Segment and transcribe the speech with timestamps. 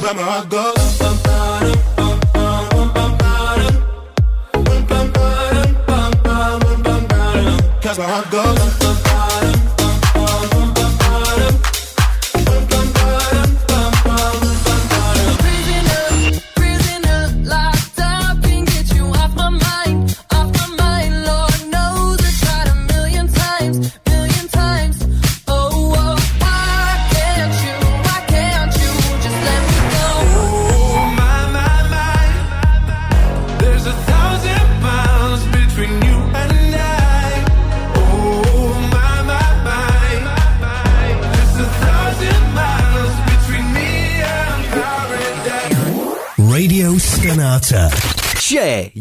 [0.00, 0.74] where.
[7.82, 9.03] Cause my heart goes.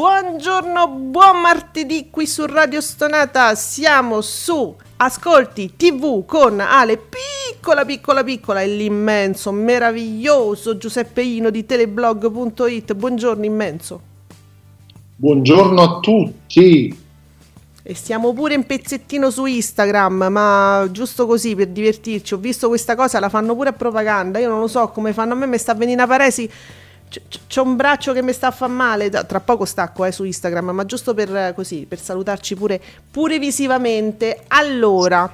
[0.00, 3.54] Buongiorno, buon martedì qui su Radio Stonata.
[3.54, 12.94] Siamo su Ascolti TV con Ale piccola piccola piccola e l'immenso, meraviglioso Giuseppeino di teleblog.it.
[12.94, 14.00] Buongiorno immenso.
[15.16, 16.98] Buongiorno a tutti.
[17.82, 22.32] E siamo pure in pezzettino su Instagram, ma giusto così per divertirci.
[22.32, 24.38] Ho visto questa cosa, la fanno pure a propaganda.
[24.38, 25.34] Io non lo so come fanno.
[25.34, 26.50] A me mi sta venendo a paresi.
[27.46, 29.10] C'è un braccio che mi sta a far male.
[29.10, 32.80] Tra poco stacco eh, su Instagram, ma giusto per così, per salutarci pure,
[33.10, 34.44] pure visivamente.
[34.48, 35.32] Allora,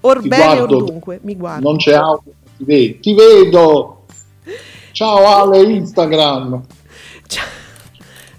[0.00, 0.84] or Ti bene or guardo.
[0.84, 1.68] dunque, mi guardo.
[1.68, 2.98] Non c'è audio, ti vedo.
[3.00, 4.04] Ti vedo.
[4.92, 6.62] Ciao Ale Instagram.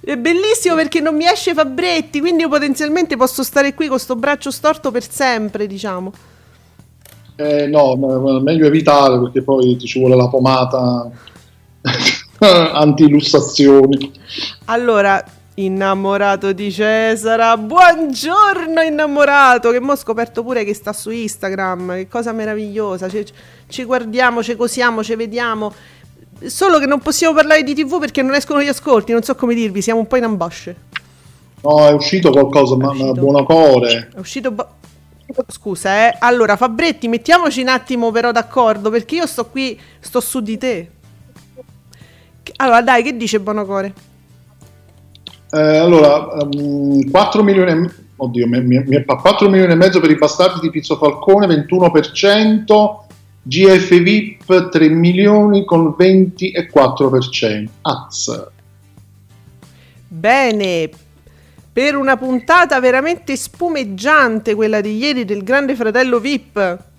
[0.03, 4.15] È bellissimo perché non mi esce Fabretti, quindi io potenzialmente posso stare qui con sto
[4.15, 6.11] braccio storto per sempre, diciamo.
[7.35, 7.95] Eh, no,
[8.41, 11.09] meglio evitare perché poi ti ci vuole la pomata
[12.73, 14.11] anti-lussazioni.
[14.65, 15.23] Allora,
[15.55, 22.07] innamorato di Cesara, buongiorno innamorato, che mo ho scoperto pure che sta su Instagram, che
[22.07, 23.23] cosa meravigliosa, ci,
[23.67, 25.71] ci guardiamo, ci cosiamo, ci vediamo,
[26.43, 29.53] solo che non possiamo parlare di tv perché non escono gli ascolti, non so come
[29.53, 30.75] dirvi, siamo un po' in ambasce.
[31.61, 34.09] No, è uscito qualcosa, ma, buono core.
[34.15, 34.51] È uscito...
[34.51, 34.79] bo-
[35.47, 36.17] Scusa, eh.
[36.19, 40.89] Allora, Fabretti, mettiamoci un attimo però d'accordo, perché io sto qui, sto su di te.
[42.57, 43.93] Allora, dai, che dice Bonocore?
[45.51, 49.75] Eh, allora, ehm, 4 milioni e oddio, mi, mi- mi è pa- 4 milioni e
[49.75, 53.05] mezzo per i bastardi di Pizzo Falcone, 21%,
[53.43, 57.69] GF VIP 3 milioni con 24%.
[57.81, 58.49] Az.
[60.07, 60.89] Bene,
[61.73, 66.89] per una puntata veramente spumeggiante, quella di ieri del Grande Fratello VIP.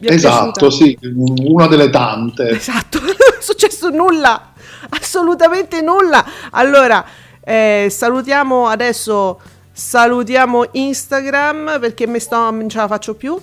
[0.00, 0.70] Esatto, piaciuta?
[0.70, 2.50] sì, una delle tante.
[2.50, 4.52] Esatto, non è successo nulla,
[4.90, 6.24] assolutamente nulla.
[6.50, 7.04] Allora,
[7.40, 9.40] eh, salutiamo adesso,
[9.72, 13.38] salutiamo Instagram perché me sto, non ce la faccio più.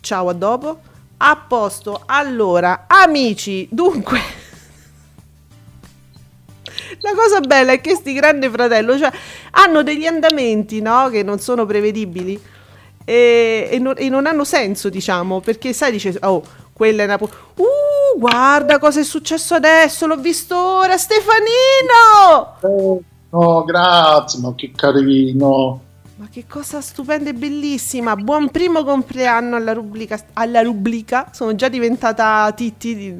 [0.00, 0.80] Ciao, a dopo.
[1.18, 4.20] A posto, allora, amici, dunque...
[7.00, 9.10] La cosa bella è che sti grande fratello, cioè,
[9.52, 11.08] hanno degli andamenti, no?
[11.08, 12.40] Che non sono prevedibili
[13.04, 16.42] e, e non, e non hanno senso, diciamo, perché sai, dice, oh,
[16.72, 17.18] quella è una...
[17.18, 22.56] pu- Uh, guarda cosa è successo adesso, l'ho visto ora, Stefanino!
[22.62, 25.80] Eh, no, grazie, ma che carino.
[26.16, 28.14] Ma che cosa stupenda e bellissima!
[28.16, 31.30] Buon primo compleanno alla rubrica, alla rubrica.
[31.32, 33.18] sono già diventata Titti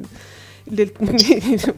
[0.63, 0.91] del-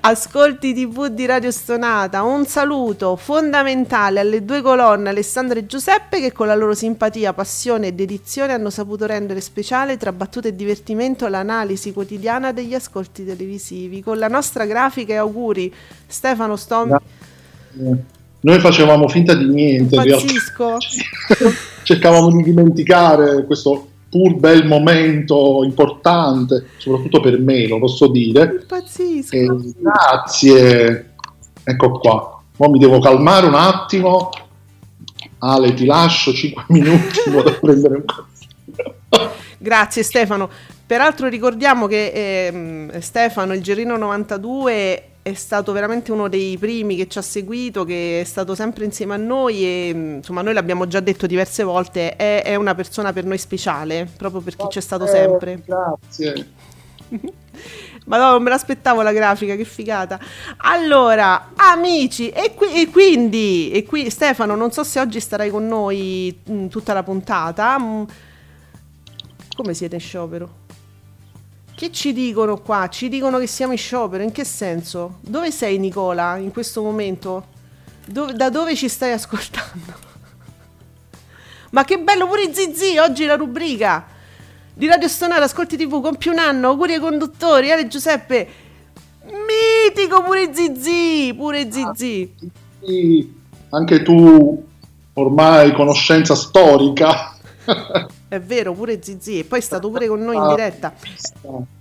[0.00, 2.22] Ascolti TV di Radio Stonata.
[2.22, 7.88] Un saluto fondamentale alle due colonne Alessandro e Giuseppe che con la loro simpatia, passione
[7.88, 14.02] e dedizione hanno saputo rendere speciale tra battute e divertimento l'analisi quotidiana degli ascolti televisivi.
[14.02, 15.72] Con la nostra grafica e auguri
[16.06, 16.92] Stefano Stommi.
[16.92, 17.96] Eh,
[18.40, 19.96] Noi facevamo finta di niente.
[19.96, 20.76] Pazzisco.
[21.84, 28.64] cercavamo di dimenticare questo pur bel momento importante, soprattutto per me, lo posso dire.
[28.64, 29.34] Pazzisco.
[29.34, 31.14] E grazie,
[31.64, 32.40] ecco qua.
[32.58, 34.30] Ora mi devo calmare un attimo.
[35.38, 39.30] Ale, ti lascio 5 minuti, vado a prendere un caffè.
[39.58, 40.48] Grazie Stefano.
[40.86, 47.08] Peraltro ricordiamo che ehm, Stefano, il Gerino 92, è stato veramente uno dei primi che
[47.08, 50.86] ci ha seguito, che è stato sempre insieme a noi e mm, insomma noi l'abbiamo
[50.86, 55.04] già detto diverse volte, è, è una persona per noi speciale, proprio perché c'è stato
[55.04, 55.62] Eh, sempre.
[55.64, 56.52] Grazie.
[58.04, 60.20] Ma no, non me l'aspettavo la grafica, che figata.
[60.58, 65.66] Allora, amici, e, qui- e quindi, e qui Stefano, non so se oggi starai con
[65.66, 67.78] noi mh, tutta la puntata.
[67.78, 68.06] mh,
[69.56, 70.63] come siete in sciopero?
[71.76, 72.88] Che ci dicono qua?
[72.88, 75.18] Ci dicono che siamo in sciopero, in che senso?
[75.20, 77.46] Dove sei Nicola in questo momento?
[78.06, 79.92] Dove- da dove ci stai ascoltando?
[81.70, 84.06] Ma che bello pure Zizi, oggi la rubrica
[84.72, 88.48] di Radio Stonata, Ascolti TV, compie un anno, auguri ai conduttori, Ale Giuseppe,
[89.24, 92.34] mitico pure Zizi, pure Zizi.
[92.84, 94.64] Sì, Anche tu,
[95.14, 97.36] ormai conoscenza storica.
[98.34, 100.92] È vero, pure Zizi, e poi è stato pure con noi in diretta.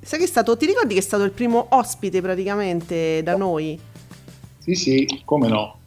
[0.01, 3.79] Sai che è stato, ti ricordi che è stato il primo ospite praticamente da noi?
[4.59, 5.79] Sì, sì, come no.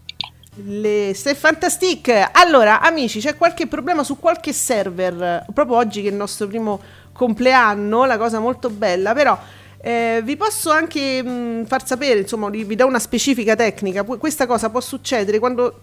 [0.65, 2.31] Le Fantastic.
[2.33, 5.47] Allora, amici, c'è qualche problema su qualche server?
[5.53, 6.81] Proprio oggi che è il nostro primo
[7.13, 9.39] compleanno, la cosa molto bella, però
[9.79, 14.03] eh, vi posso anche mh, far sapere, insomma, vi vi do una specifica tecnica.
[14.03, 15.81] Questa cosa può succedere quando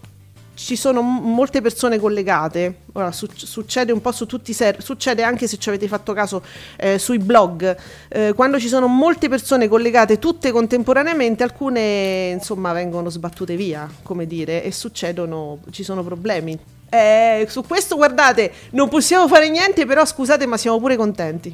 [0.54, 2.76] ci sono molte persone collegate.
[2.92, 6.12] Ora, su- succede un po' su tutti i server, succede anche se ci avete fatto
[6.12, 6.42] caso
[6.76, 7.76] eh, sui blog.
[8.08, 14.26] Eh, quando ci sono molte persone collegate tutte contemporaneamente, alcune insomma vengono sbattute via, come
[14.26, 16.56] dire, e succedono, ci sono problemi.
[16.88, 21.52] Eh, su questo guardate, non possiamo fare niente, però scusate, ma siamo pure contenti.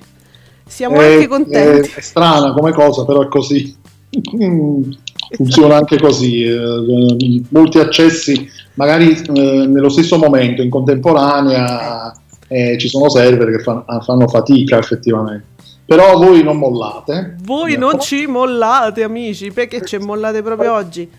[0.66, 1.88] Siamo Eh, anche contenti.
[1.88, 3.76] eh, È, strana come cosa, però è così.
[5.30, 6.44] Funziona anche così.
[6.44, 12.12] eh, molti accessi, magari eh, nello stesso momento, in contemporanea,
[12.48, 15.46] eh, ci sono server che fan- fanno fatica effettivamente.
[15.84, 17.36] Però voi non mollate.
[17.42, 21.10] Voi non ci mollate, amici, perché ci mollate proprio oggi.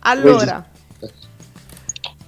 [0.00, 0.62] Allora,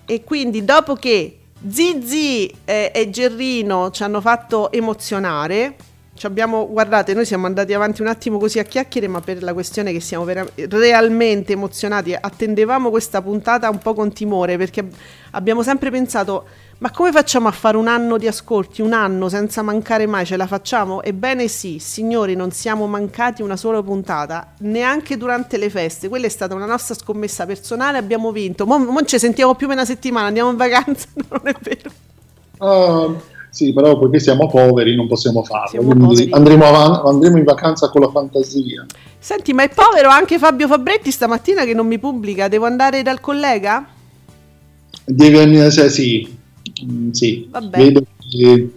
[0.06, 5.76] e quindi dopo che Zizi eh, e Gerrino ci hanno fatto emozionare,
[6.22, 9.92] abbiamo, guardate, noi siamo andati avanti un attimo così a chiacchiere, ma per la questione
[9.92, 14.94] che siamo vera- realmente emozionati, attendevamo questa puntata un po' con timore, perché ab-
[15.32, 16.46] abbiamo sempre pensato,
[16.78, 20.36] ma come facciamo a fare un anno di ascolti, un anno senza mancare mai, ce
[20.36, 21.02] la facciamo?
[21.02, 26.30] Ebbene sì, signori, non siamo mancati una sola puntata, neanche durante le feste, quella è
[26.30, 30.50] stata una nostra scommessa personale, abbiamo vinto, mo ci sentiamo più di una settimana, andiamo
[30.50, 31.90] in vacanza, non è vero?
[32.58, 35.80] Ah, sì, però poiché siamo poveri non possiamo farlo.
[36.30, 38.84] Andremo, avan- andremo in vacanza con la fantasia.
[39.18, 43.18] Senti, ma è povero anche Fabio Fabretti stamattina che non mi pubblica, devo andare dal
[43.20, 43.86] collega?
[45.06, 46.36] Deve, sì, sì,
[46.84, 47.46] Mm, sì.
[47.50, 47.78] Vabbè.
[47.78, 48.70] Vedo che,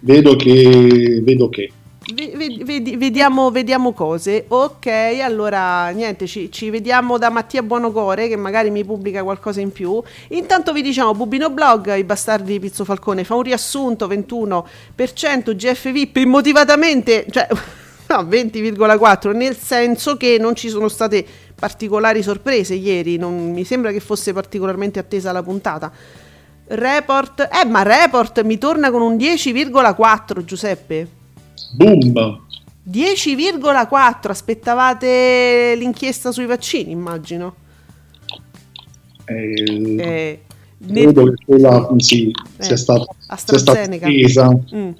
[0.00, 1.72] vedo che, vedo che.
[2.12, 4.44] Ve- ve- vedi- vediamo, vediamo cose.
[4.48, 4.86] Ok,
[5.22, 10.02] allora niente, ci, ci vediamo da Mattia Buonocore che magari mi pubblica qualcosa in più.
[10.28, 15.90] Intanto vi diciamo, Bubino Blog, i bastardi di Pizzo Falcone, fa un riassunto 21% GF
[15.90, 17.46] VIP immotivatamente, cioè
[18.08, 21.24] no, 20,4, nel senso che non ci sono state
[21.54, 25.90] particolari sorprese ieri, non mi sembra che fosse particolarmente attesa la puntata.
[26.66, 31.20] Report, eh ma Report mi torna con un 10,4 Giuseppe.
[31.72, 32.40] Boom!
[32.84, 37.54] 10,4 aspettavate l'inchiesta sui vaccini, immagino.
[39.24, 39.54] Eh,
[39.98, 40.40] Eh,
[40.78, 44.50] nel- credo che quella sì, Eh, sia stata, attesa.
[44.74, 44.90] Mm.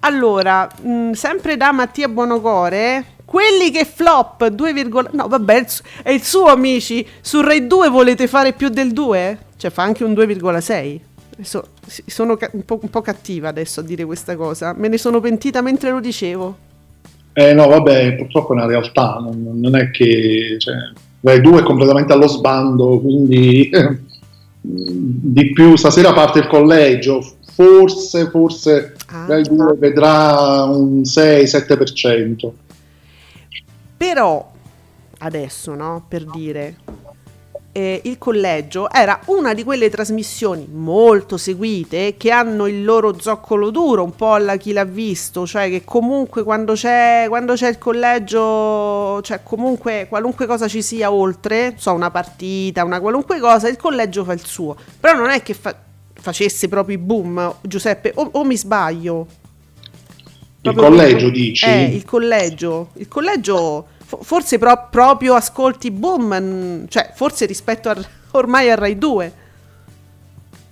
[0.00, 4.72] Allora, mh, sempre da Mattia Buonocore, quelli che flop 2,
[5.12, 8.68] no vabbè, è il su- è il suo amici, su Rai 2 volete fare più
[8.68, 9.38] del 2?
[9.56, 11.00] Cioè fa anche un 2,6.
[11.34, 11.68] Adesso,
[12.06, 15.62] sono un po', un po' cattiva adesso a dire questa cosa, me ne sono pentita
[15.62, 16.56] mentre lo dicevo.
[17.32, 20.74] Eh no, vabbè, purtroppo è una realtà, non, non è che cioè,
[21.20, 23.68] Rai 2 è completamente allo sbando, quindi
[24.60, 27.20] di più stasera parte il collegio,
[27.52, 29.26] forse, forse Ah.
[29.26, 32.50] Rai 2 vedrà un 6-7%.
[33.96, 34.52] Però
[35.18, 36.76] adesso, no, per dire,
[37.76, 43.70] eh, il collegio era una di quelle trasmissioni molto seguite che hanno il loro zoccolo
[43.70, 47.78] duro, un po' alla chi l'ha visto, cioè che comunque quando c'è, quando c'è il
[47.78, 53.76] collegio, cioè comunque qualunque cosa ci sia oltre, so, una partita, una qualunque cosa, il
[53.76, 54.76] collegio fa il suo.
[55.00, 55.76] Però non è che fa-
[56.12, 59.26] facesse proprio i boom, Giuseppe, o, o mi sbaglio?
[60.66, 61.66] Il Proprio collegio il- dici?
[61.66, 62.90] Eh, il collegio.
[62.94, 67.96] Il collegio forse pro- proprio ascolti boom, cioè forse rispetto a,
[68.32, 69.32] ormai a Rai 2.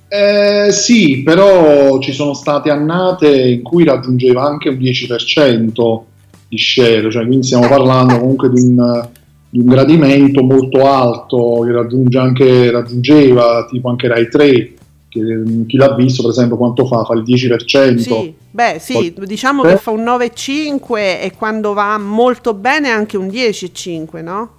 [0.09, 6.01] Eh, sì, però ci sono state annate in cui raggiungeva anche un 10%
[6.49, 9.09] di share, cioè quindi stiamo parlando comunque di un,
[9.49, 14.73] di un gradimento molto alto che raggiunge anche, raggiungeva tipo anche Rai 3
[15.12, 17.04] che mm, chi l'ha visto per esempio quanto fa?
[17.04, 19.69] Fa il 10% Sì, beh, sì, diciamo Eh?
[19.69, 24.50] che fa un 9,5 e quando va molto bene anche un 10,5, no?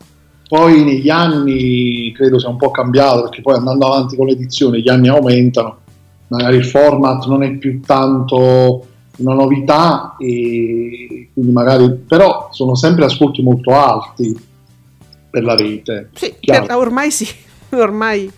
[0.48, 4.90] poi negli anni credo sia un po' cambiato perché poi andando avanti con l'edizione gli
[4.90, 5.78] anni aumentano
[6.28, 8.86] magari il format non è più tanto
[9.18, 14.38] una novità e quindi magari però sono sempre ascolti molto alti
[15.32, 17.28] per la rete Sì, per- ormai sì,
[17.72, 18.30] ormai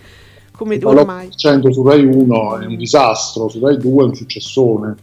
[0.55, 1.27] come Il ormai.
[1.27, 4.95] 9% su Rai 1 è un disastro su Rai 2 è un successone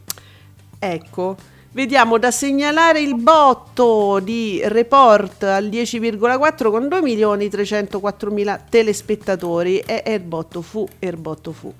[0.85, 1.37] Ecco,
[1.75, 10.23] vediamo da segnalare il botto di report al 10,4 con 2.304.000 telespettatori e, e il
[10.23, 11.73] botto fu, e il botto fu.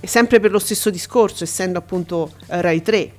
[0.00, 3.12] E sempre per lo stesso discorso, essendo appunto eh, Rai 3.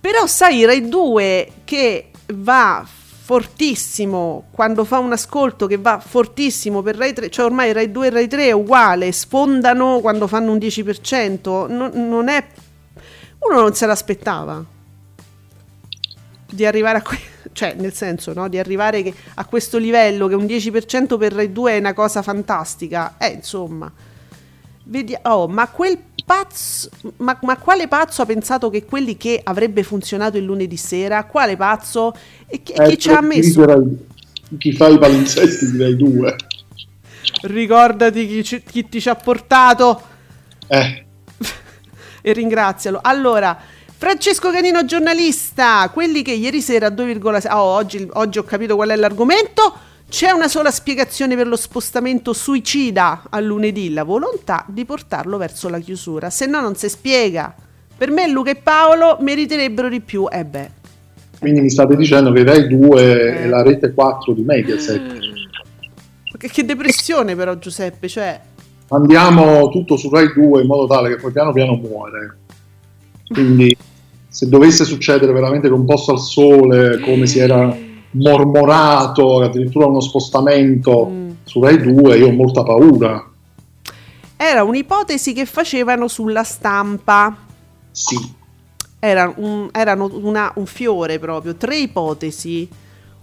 [0.00, 2.86] Però sai, Rai 2 che va
[3.32, 8.06] fortissimo quando fa un ascolto che va fortissimo per Rai 3, cioè ormai Rai 2
[8.06, 12.46] e Rai 3 è uguale, sfondano quando fanno un 10%, non, non è
[13.38, 14.62] uno non se l'aspettava
[16.46, 17.18] di arrivare a que-
[17.54, 18.48] cioè nel senso no?
[18.50, 23.14] di arrivare a questo livello che un 10% per Rai 2 è una cosa fantastica
[23.16, 23.90] eh insomma
[24.84, 26.88] Vedi- oh, ma quel pazzo
[27.18, 31.24] ma, ma quale pazzo ha pensato che quelli che avrebbe funzionato il lunedì sera?
[31.24, 32.14] Quale pazzo?
[32.46, 33.64] E chi, e chi Eh, ci ha messo?
[34.58, 36.36] chi fa i palinsetti di Rai 2
[37.42, 40.02] ricordati chi, ci- chi ti ci ha portato.
[40.68, 41.04] Eh.
[42.24, 43.00] E ringrazialo.
[43.02, 43.58] Allora,
[43.96, 47.48] Francesco Canino, giornalista, quelli che ieri sera a 2,6...
[47.50, 49.74] Oh, oggi, oggi ho capito qual è l'argomento.
[50.12, 55.70] C'è una sola spiegazione per lo spostamento suicida a lunedì, la volontà di portarlo verso
[55.70, 57.54] la chiusura, se no non si spiega.
[57.96, 60.70] Per me Luca e Paolo meriterebbero di più, e beh.
[61.38, 65.18] Quindi mi state dicendo che Rai 2 è la rete 4 di Mediaset.
[66.36, 68.38] Che, che depressione però Giuseppe, cioè...
[68.90, 72.36] Mandiamo tutto su Rai 2 in modo tale che poi piano piano muore.
[73.28, 73.74] Quindi
[74.28, 77.74] se dovesse succedere veramente che un posto al sole, come si era
[78.12, 81.30] mormorato, addirittura uno spostamento Mm.
[81.44, 83.28] su Rai 2, io ho molta paura.
[84.36, 87.36] Era un'ipotesi che facevano sulla stampa.
[87.90, 88.40] Sì,
[89.04, 92.68] Era un, erano una- un fiore proprio, tre ipotesi.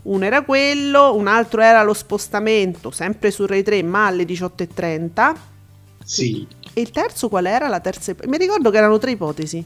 [0.01, 5.33] Uno era quello, un altro era lo spostamento, sempre su Rai 3, ma alle 18.30.
[6.03, 6.45] sì.
[6.73, 7.67] E il terzo qual era?
[7.67, 9.65] La terza Mi ricordo che erano tre ipotesi.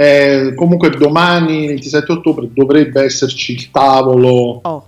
[0.00, 4.84] Eh, comunque domani, 27 ottobre, dovrebbe esserci il tavolo Oh,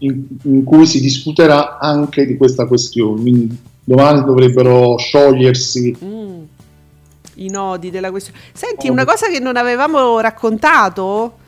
[0.00, 3.22] in, in cui si discuterà anche di questa questione.
[3.22, 5.96] Quindi domani dovrebbero sciogliersi.
[6.04, 6.42] mm,
[7.36, 8.38] i nodi della questione.
[8.52, 11.38] Senti, una cosa che non avevamo raccontato,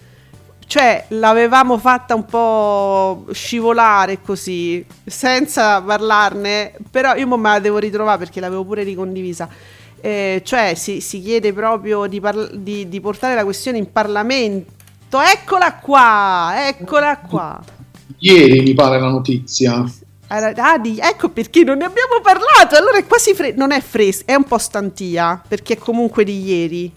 [0.67, 8.17] cioè l'avevamo fatta un po' scivolare così, senza parlarne, però io me la devo ritrovare
[8.17, 9.47] perché l'avevo pure ricondivisa.
[10.05, 15.19] Eh, cioè si, si chiede proprio di, parl- di- di portare la questione in Parlamento.
[15.19, 17.59] Eccola qua, eccola qua.
[18.19, 19.83] Ieri mi pare la notizia.
[20.27, 22.77] Ah, di- ecco perché non ne abbiamo parlato.
[22.77, 23.57] Allora è quasi fresco.
[23.57, 26.93] Non è fresco, è un po' stantia perché è comunque di ieri.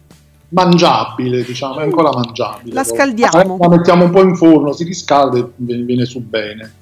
[0.49, 2.73] mangiabile, diciamo, è ancora mangiabile.
[2.73, 3.57] La scaldiamo.
[3.57, 6.73] La mettiamo un po' in forno, si riscalda e viene su bene.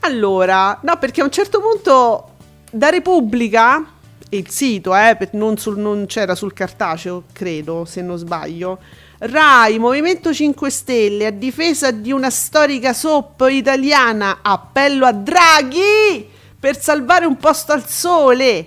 [0.00, 2.28] Allora, no, perché a un certo punto
[2.70, 3.84] da Repubblica,
[4.30, 8.78] il sito, eh, non, sul- non c'era sul cartaceo, credo, se non sbaglio.
[9.18, 16.80] Rai, Movimento 5 Stelle, a difesa di una storica soap italiana, appello a Draghi per
[16.80, 18.66] salvare un posto al sole.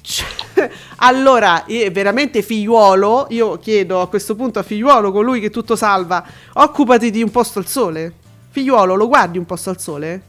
[0.00, 0.26] Cioè,
[0.98, 7.10] allora, veramente figliuolo, io chiedo a questo punto a figliuolo, colui che tutto salva, occupati
[7.10, 8.14] di un posto al sole.
[8.50, 10.22] Figliuolo, lo guardi un posto al sole?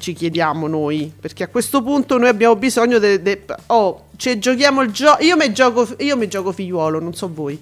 [0.00, 3.20] Ci chiediamo noi, perché a questo punto noi abbiamo bisogno de...
[3.20, 5.22] de- oh, ci giochiamo il gioco...
[5.22, 7.60] Io mi gioco, io mi gioco figliuolo, non so voi.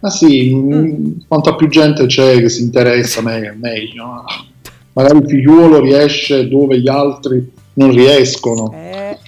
[0.00, 4.24] Ma sì, mh, quanta più gente c'è che si interessa, me- meglio.
[4.94, 8.72] Magari il figliuolo riesce dove gli altri non riescono.
[8.72, 9.18] Eh,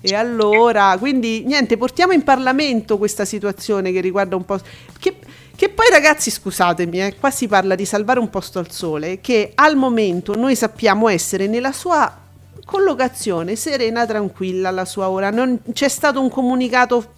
[0.00, 4.60] e allora, quindi niente, portiamo in Parlamento questa situazione che riguarda un po'...
[4.98, 5.13] Che,
[5.56, 9.52] che poi ragazzi, scusatemi, eh, qua si parla di salvare un posto al sole, che
[9.54, 12.22] al momento noi sappiamo essere nella sua
[12.64, 15.30] collocazione serena, tranquilla alla sua ora.
[15.30, 17.14] Non c'è stato un comunicato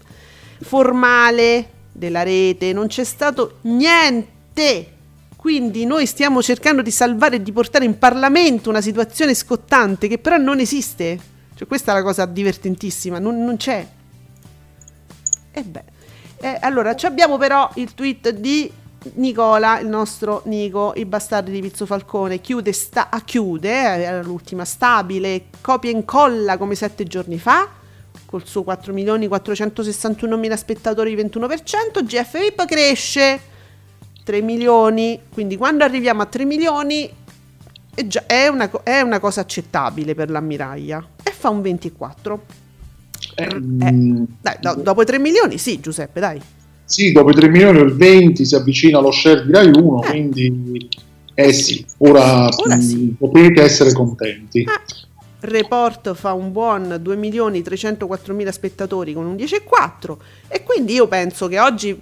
[0.61, 4.93] formale della rete, non c'è stato niente.
[5.37, 10.19] Quindi noi stiamo cercando di salvare e di portare in Parlamento una situazione scottante che
[10.19, 11.19] però non esiste.
[11.55, 13.87] Cioè, questa è la cosa divertentissima, non, non c'è.
[15.53, 15.95] E beh.
[16.39, 18.71] Eh, allora, abbiamo però il tweet di
[19.15, 24.23] Nicola, il nostro Nico, i bastardi di Pizzo Falcone, chiude, sta- ah, chiude eh, era
[24.23, 27.69] l'ultima, stabile, copia e incolla come sette giorni fa,
[28.25, 33.41] col suo 4 milioni 461 mila spettatori, 21%, GF VIP cresce
[34.25, 37.09] 3 milioni, quindi quando arriviamo a 3 milioni
[37.95, 42.65] è, già- è una, è una cosa accettabile per l'ammiraglia e fa un 24.
[43.37, 46.41] Eh, mm, dai, do- dopo i 3 milioni, sì, Giuseppe, dai.
[46.85, 50.11] Sì, dopo i 3 milioni il 20 si avvicina allo share di Rai 1, Eh.
[50.11, 50.89] quindi
[51.35, 53.15] eh sì, ora, Ora mm, sì.
[53.19, 54.65] potete essere contenti.
[54.67, 54.81] Ah,
[55.41, 60.17] Report fa un buon 2 milioni 304 mila spettatori con un 10,4
[60.49, 62.01] e quindi io penso che oggi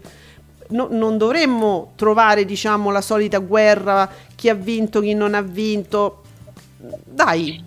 [0.69, 6.23] no- non dovremmo trovare diciamo la solita guerra chi ha vinto chi non ha vinto
[7.05, 7.63] dai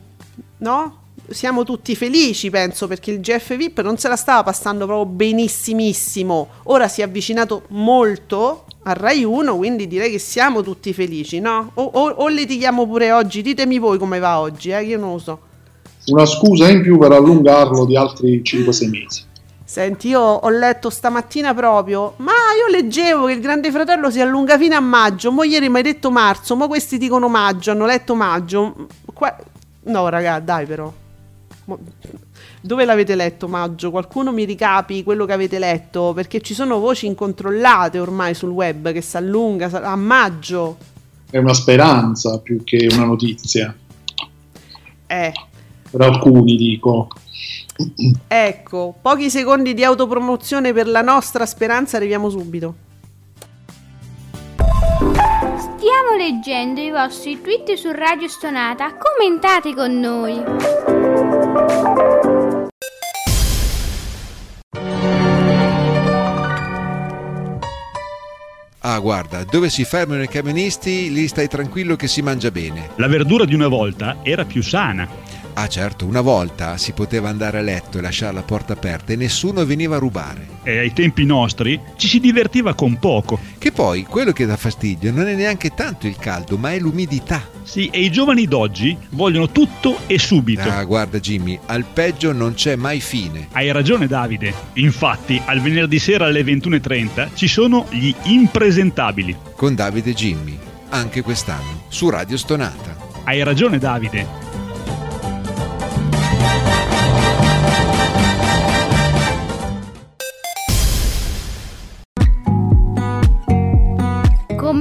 [0.59, 1.01] no?
[1.29, 6.47] Siamo tutti felici penso perché il GF VIP non se la stava passando proprio benissimissimo
[6.63, 11.71] ora si è avvicinato molto a Rai 1 quindi direi che siamo tutti felici no?
[11.73, 14.83] o, o- o litighiamo pure oggi ditemi voi come va oggi eh?
[14.83, 15.39] io non lo so
[16.07, 19.23] Una scusa in più per allungarlo di altri 5-6 mesi.
[19.65, 24.57] Senti, io ho letto stamattina proprio, ma io leggevo che il Grande Fratello si allunga
[24.57, 28.15] fino a maggio, mo ieri mi hai detto marzo, ma questi dicono maggio, hanno letto
[28.15, 28.87] maggio.
[29.13, 29.35] Qua-
[29.87, 30.89] No, raga, dai però.
[32.61, 33.91] Dove l'avete letto maggio?
[33.91, 36.13] Qualcuno mi ricapi quello che avete letto?
[36.13, 40.77] Perché ci sono voci incontrollate ormai sul web che si allunga a maggio.
[41.29, 43.75] È una speranza più che una notizia.
[45.07, 45.33] Eh,
[45.91, 47.09] Per alcuni dico.
[48.27, 52.75] ecco, pochi secondi di autopromozione per la nostra speranza, arriviamo subito.
[54.55, 58.95] Stiamo leggendo i vostri tweet su Radio Stonata.
[58.95, 60.96] Commentate con noi.
[68.79, 72.91] Ah, guarda, dove si fermano i camionisti, lì stai tranquillo che si mangia bene.
[72.97, 75.07] La verdura di una volta era più sana.
[75.59, 79.15] Ah, certo, una volta si poteva andare a letto e lasciare la porta aperta e
[79.15, 80.47] nessuno veniva a rubare.
[80.61, 83.39] E ai tempi nostri ci si divertiva con poco.
[83.57, 87.41] Che poi quello che dà fastidio non è neanche tanto il caldo, ma è l'umidità.
[87.63, 90.69] Sì, e i giovani d'oggi vogliono tutto e subito.
[90.69, 93.47] Ah, guarda Jimmy, al peggio non c'è mai fine.
[93.53, 94.53] Hai ragione Davide.
[94.73, 99.35] Infatti, al venerdì sera alle 21.30 ci sono gli impresentabili.
[99.55, 100.55] Con Davide e Jimmy,
[100.89, 102.95] anche quest'anno, su Radio Stonata.
[103.23, 104.56] Hai ragione Davide.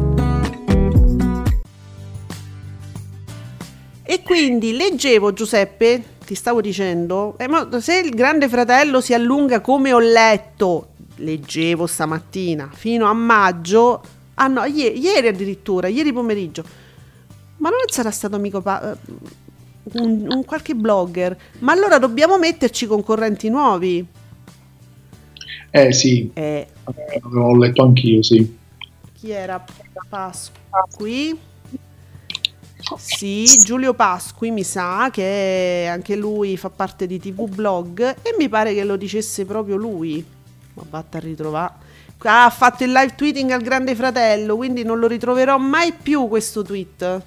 [4.04, 7.50] E quindi leggevo Giuseppe, ti stavo dicendo, eh,
[7.82, 14.02] se il grande fratello si allunga come ho letto, leggevo stamattina, fino a maggio,
[14.36, 16.64] ah no, ieri, addirittura, ieri pomeriggio,
[17.58, 18.98] ma non sarà stato amico pa- eh,
[20.00, 24.08] un, un qualche blogger, ma allora dobbiamo metterci concorrenti nuovi.
[25.72, 26.68] Eh sì, Eh,
[27.30, 28.58] l'ho letto anch'io, sì.
[29.14, 29.64] chi era
[30.10, 31.38] Pasqui?
[32.98, 38.50] Sì, Giulio Pasqui mi sa che anche lui fa parte di TV Blog e mi
[38.50, 40.26] pare che lo dicesse proprio lui.
[40.74, 41.74] Ma vatta a ritrovare.
[42.24, 46.28] Ah, ha fatto il live tweeting al Grande Fratello, quindi non lo ritroverò mai più
[46.28, 47.22] questo tweet.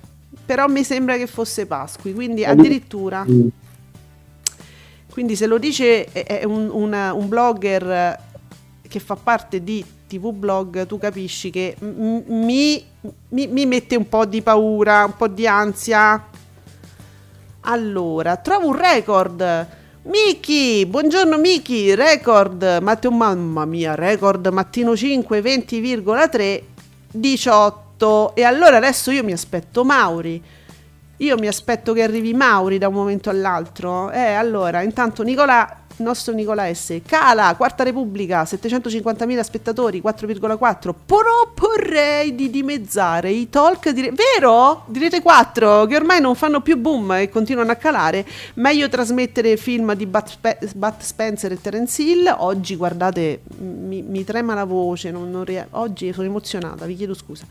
[0.45, 3.25] Però mi sembra che fosse Pasqui, quindi addirittura.
[3.29, 3.47] Mm.
[5.11, 6.09] Quindi se lo dice
[6.45, 8.19] un, una- un blogger
[8.93, 12.85] che fa parte di TV Blog, tu capisci che m- mi,
[13.31, 16.23] mi- mi mette un po' di paura, un po' di ansia.
[17.63, 19.67] Allora, trovo un record.
[20.03, 26.63] Miki, buongiorno Miki, record, Matteo, mamma mia, record mattino 5, 20,3,
[27.13, 28.35] 18.
[28.35, 30.43] E allora adesso io mi aspetto Mauri.
[31.19, 34.11] Io mi aspetto che arrivi Mauri da un momento all'altro.
[34.11, 37.01] Eh, allora, intanto Nicola, nostro Nicola S.
[37.07, 40.95] Cala, Quarta Repubblica, 750.000 spettatori, 4,4.
[41.07, 44.85] Proporrei di dimezzare i talk, dire- vero?
[44.87, 48.27] Direte 4, che ormai non fanno più boom e continuano a calare.
[48.55, 52.35] Meglio trasmettere film di Bud, Spe- Bud Spencer e Terence Hill.
[52.39, 57.15] Oggi, guardate, mi, mi trema la voce, non- non rie- oggi sono emozionata, vi chiedo
[57.15, 57.45] scusa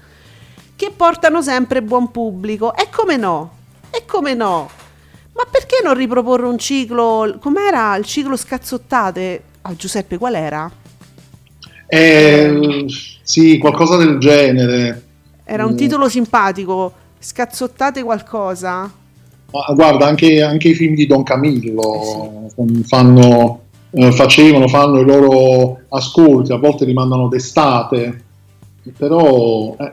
[0.75, 2.75] che portano sempre buon pubblico.
[2.75, 3.51] E come no?
[3.91, 4.67] E come no?
[5.33, 7.37] Ma perché non riproporre un ciclo?
[7.39, 9.43] Com'era il ciclo scazzottate?
[9.61, 10.69] Ah, Giuseppe, qual era?
[11.87, 12.85] Eh,
[13.23, 15.03] sì, qualcosa del genere.
[15.43, 15.77] Era un Mm.
[15.77, 16.93] titolo simpatico.
[17.19, 18.91] Scazzottate qualcosa?
[19.51, 22.47] Ma guarda, anche, anche i film di Don Camillo
[22.85, 28.23] fanno, eh, facevano, fanno i loro ascolti, a volte li mandano d'estate,
[28.97, 29.91] però eh,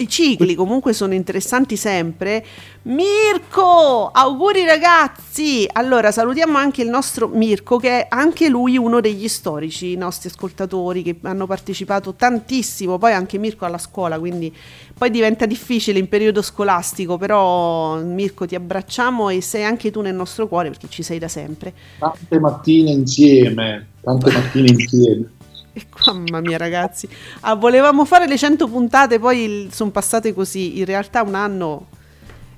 [0.00, 2.42] I cicli comunque sono interessanti sempre.
[2.84, 5.68] Mirko, auguri ragazzi!
[5.70, 10.30] Allora salutiamo anche il nostro Mirko che è anche lui uno degli storici, i nostri
[10.30, 14.50] ascoltatori che hanno partecipato tantissimo, poi anche Mirko alla scuola, quindi
[14.96, 20.14] poi diventa difficile in periodo scolastico, però Mirko ti abbracciamo e sei anche tu nel
[20.14, 21.74] nostro cuore perché ci sei da sempre.
[21.98, 25.30] tante mattine insieme, tante mattine insieme.
[25.72, 27.08] E mamma mia ragazzi,
[27.40, 31.86] ah, volevamo fare le 100 puntate, poi sono passate così, in realtà un anno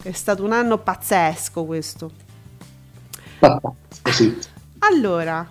[0.03, 2.11] è stato un anno pazzesco questo.
[4.03, 4.39] Così.
[4.79, 5.49] Allora,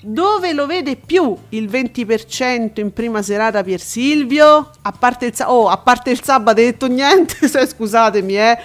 [0.00, 4.70] dove lo vede più il 20% in prima serata Pier Silvio?
[4.82, 8.58] A parte il, sa- oh, a parte il sabato, hai detto niente, se- scusatemi, eh.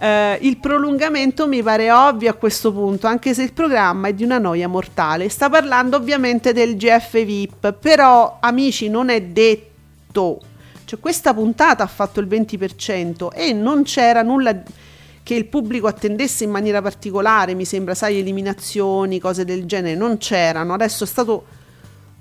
[0.00, 4.22] Eh, il prolungamento mi pare ovvio a questo punto, anche se il programma è di
[4.22, 5.28] una noia mortale.
[5.28, 10.40] Sta parlando ovviamente del GF VIP, però amici non è detto.
[10.84, 14.62] Cioè questa puntata ha fatto il 20% e non c'era nulla
[15.22, 20.16] che il pubblico attendesse in maniera particolare, mi sembra, sai, eliminazioni, cose del genere, non
[20.16, 20.72] c'erano.
[20.72, 21.44] Adesso è stato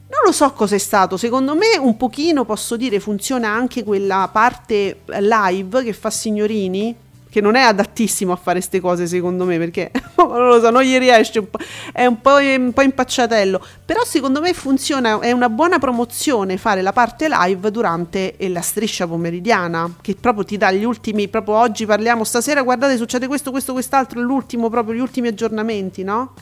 [0.10, 4.30] non lo so cosa è stato, secondo me un pochino posso dire funziona anche quella
[4.32, 6.96] parte live che fa signorini,
[7.38, 10.82] che non è adattissimo a fare queste cose secondo me perché non lo so, non
[10.82, 11.48] gli riesce, un
[11.94, 16.82] è un po', un po' impacciatello, però secondo me funziona, è una buona promozione fare
[16.82, 21.56] la parte live durante eh, la striscia pomeridiana, che proprio ti dà gli ultimi, proprio
[21.58, 26.34] oggi parliamo, stasera guardate succede questo, questo, quest'altro, l'ultimo, proprio gli ultimi aggiornamenti, no?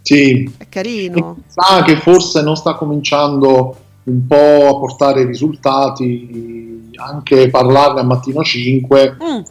[0.00, 1.36] Sì, È carino.
[1.46, 8.42] sa che forse non sta cominciando un po' a portare risultati, anche parlarne a mattino
[8.42, 9.42] 5, Mm.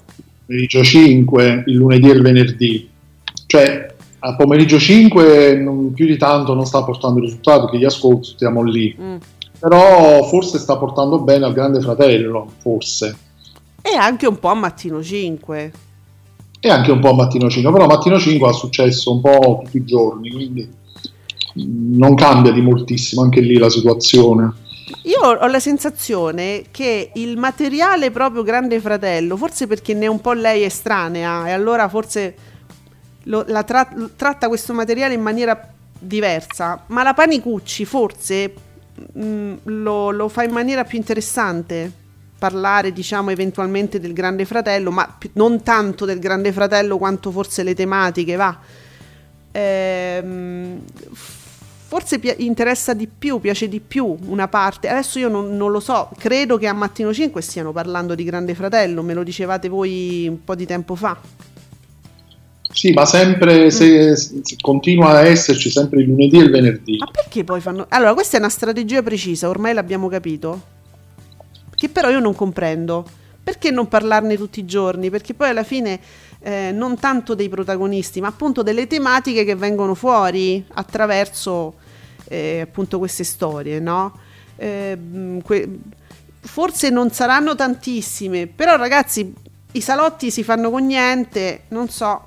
[0.45, 2.89] Pomeriggio 5, il lunedì e il venerdì.
[3.45, 8.29] Cioè, a pomeriggio 5 non- più di tanto non sta portando risultati, che gli ascolti
[8.29, 8.95] stiamo lì.
[8.99, 9.15] Mm.
[9.59, 13.17] Però forse sta portando bene al Grande Fratello, forse.
[13.81, 15.71] E anche un po' a mattino 5.
[16.59, 19.77] E anche un po' a mattino 5, però mattino 5 ha successo un po' tutti
[19.77, 20.67] i giorni, quindi
[21.53, 24.51] non cambia di moltissimo anche lì la situazione.
[25.03, 30.21] Io ho la sensazione che il materiale proprio Grande Fratello, forse perché ne è un
[30.21, 32.35] po' lei estranea, e allora forse
[33.23, 38.53] lo- tra- tratta questo materiale in maniera diversa, ma la Panicucci forse
[39.17, 41.91] mm, lo, lo fa in maniera più interessante
[42.37, 47.73] parlare diciamo eventualmente del Grande Fratello, ma non tanto del Grande Fratello quanto forse le
[47.73, 48.55] tematiche, va.
[49.51, 50.81] Ehm,
[51.87, 54.87] forse pi- interessa di più, piace di più una parte.
[54.87, 58.55] Adesso io non, non lo so, credo che a Mattino 5 stiano parlando di Grande
[58.55, 61.17] Fratello, me lo dicevate voi un po' di tempo fa.
[62.71, 66.97] Sì, ma sempre se, se continua a esserci sempre il lunedì e il venerdì.
[66.97, 67.85] Ma perché poi fanno...
[67.89, 70.73] Allora, questa è una strategia precisa, ormai l'abbiamo capito.
[71.73, 73.05] Che però io non comprendo.
[73.41, 75.09] Perché non parlarne tutti i giorni?
[75.09, 75.99] Perché poi alla fine
[76.45, 81.73] eh, non tanto dei protagonisti, ma appunto delle tematiche che vengono fuori attraverso
[82.27, 84.15] eh, appunto queste storie, no?
[84.55, 84.95] Eh,
[85.43, 85.79] que-
[86.41, 89.33] forse non saranno tantissime, però ragazzi,
[89.71, 92.21] i salotti si fanno con niente, non so.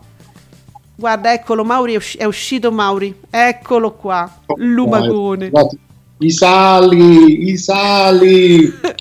[0.96, 5.50] Guarda, eccolo, Mauri è, usci- è uscito Mauri, eccolo qua, Lumagone.
[5.50, 5.78] Guardate,
[6.18, 8.72] I sali, i sali.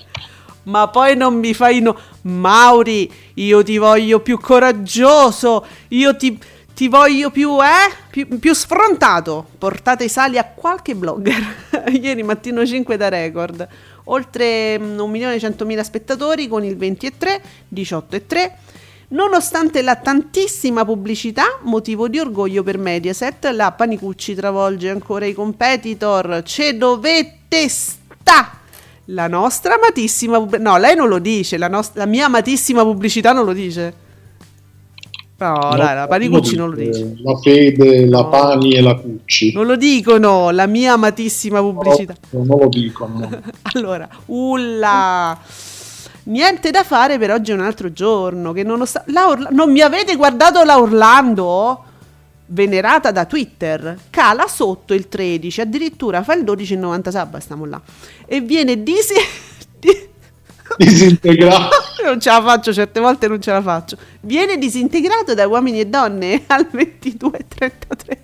[0.68, 1.96] Ma poi non mi fai no.
[2.22, 5.66] Mauri, io ti voglio più coraggioso.
[5.88, 6.38] Io ti,
[6.74, 7.90] ti voglio più, eh?
[8.10, 9.46] Più, più sfrontato.
[9.56, 11.88] Portate i sali a qualche blogger.
[11.90, 13.66] Ieri mattino 5 da record.
[14.04, 17.40] Oltre mm, 1.100.000 spettatori con il 20,3,
[17.74, 18.52] 18,3.
[19.10, 26.42] Nonostante la tantissima pubblicità, motivo di orgoglio per Mediaset, la Panicucci travolge ancora i competitor.
[26.44, 28.66] Ce dovete sta!
[29.10, 33.32] La nostra amatissima pub- No, lei non lo dice, la, nost- la mia amatissima pubblicità
[33.32, 34.06] non lo dice.
[35.38, 37.14] No, No, dai, la Panicucci non lo dice.
[37.22, 38.28] La Fede, la No.
[38.28, 39.52] Pani e la Cucci.
[39.52, 42.14] Non lo dicono, la mia amatissima pubblicità.
[42.30, 43.28] No, non lo dicono.
[43.74, 45.38] Allora, ulla.
[46.24, 48.52] Niente da fare per oggi è un altro giorno.
[48.52, 51.84] Che nonost- la Orla- non mi avete guardato la Orlando?
[52.50, 57.80] Venerata da Twitter, cala sotto il 13, addirittura fa il 12,90 sabato, stiamo là.
[58.26, 59.14] E viene disi-
[59.78, 60.06] di-
[60.76, 61.68] Disintegrato.
[62.04, 63.96] non ce la faccio, certe volte non ce la faccio.
[64.22, 68.18] Viene disintegrato da uomini e donne al 22,33.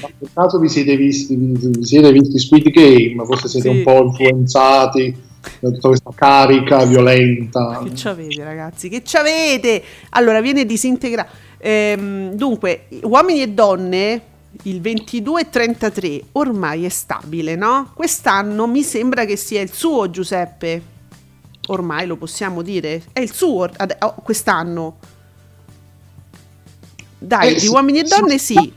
[0.00, 3.22] Ma per caso vi siete visti, vi siete visti Squid Game?
[3.26, 3.76] Forse siete Sì.
[3.76, 5.14] un po' influenzati
[5.60, 7.82] da tutta questa carica violenta.
[7.84, 8.88] Che ci avete, ragazzi?
[8.88, 9.82] Che ci avete?
[10.10, 11.32] Allora, viene disintegrato.
[11.58, 14.22] Ehm, dunque, uomini e donne
[14.64, 17.90] il 22,33 ormai è stabile, no?
[17.94, 20.82] Quest'anno mi sembra che sia il suo Giuseppe.
[21.68, 23.02] Ormai lo possiamo dire?
[23.12, 24.96] È il suo ade- oh, quest'anno.
[27.18, 28.72] Dai, Eh, di uomini e donne sì.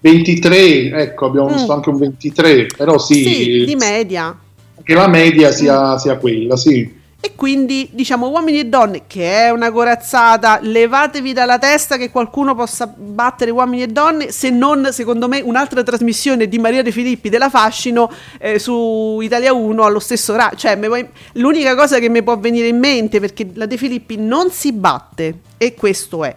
[0.00, 1.52] 23, ecco, abbiamo Mm.
[1.54, 4.36] visto anche un 23, però sì, Sì, di media.
[4.82, 7.02] che la media sia, sia quella, sì.
[7.24, 12.54] E quindi diciamo uomini e donne, che è una corazzata, levatevi dalla testa che qualcuno
[12.54, 17.30] possa battere uomini e donne, se non secondo me un'altra trasmissione di Maria De Filippi
[17.30, 22.22] della Fascino eh, su Italia 1 allo stesso ra- cioè me l'unica cosa che mi
[22.22, 26.36] può venire in mente perché la De Filippi non si batte e questo è.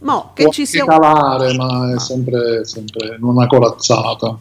[0.00, 4.38] Mo che Può ci sia calare, ma è sempre, sempre una corazzata.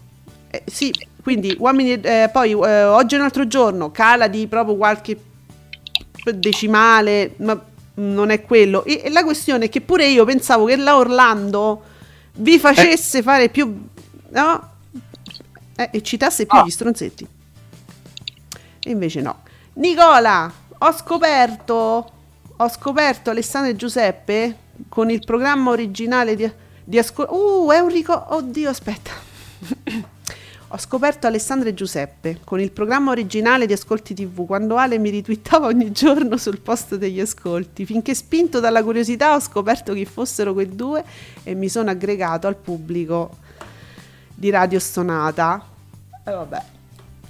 [0.50, 4.47] Eh, sì, quindi uomini e- eh, poi eh, oggi è un altro giorno, cala di
[4.47, 5.17] proprio qualche
[6.34, 7.60] decimale, ma
[7.96, 8.84] non è quello.
[8.84, 11.84] E, e la questione è che pure io pensavo che la Orlando
[12.36, 13.88] vi facesse fare più
[14.30, 14.72] no?
[15.76, 16.63] Eh, e citasse più Ah.
[16.63, 17.28] gli stronzetti.
[18.80, 19.44] E invece no.
[19.74, 22.12] Nicola, ho scoperto
[22.60, 24.58] ho scoperto Alessandro e Giuseppe
[24.90, 26.52] con il programma originale di,
[26.84, 27.34] di ascolto.
[27.36, 28.36] Uh, è un ricordo.
[28.36, 29.12] Oddio, aspetta.
[30.70, 35.10] Ho scoperto Alessandro e Giuseppe con il programma originale di Ascolti TV quando Ale mi
[35.10, 37.86] ritwittava ogni giorno sul post degli ascolti.
[37.86, 41.06] Finché spinto dalla curiosità ho scoperto chi fossero quei due
[41.44, 43.38] e mi sono aggregato al pubblico
[44.36, 45.64] di Radio Stonata.
[46.26, 46.62] E vabbè,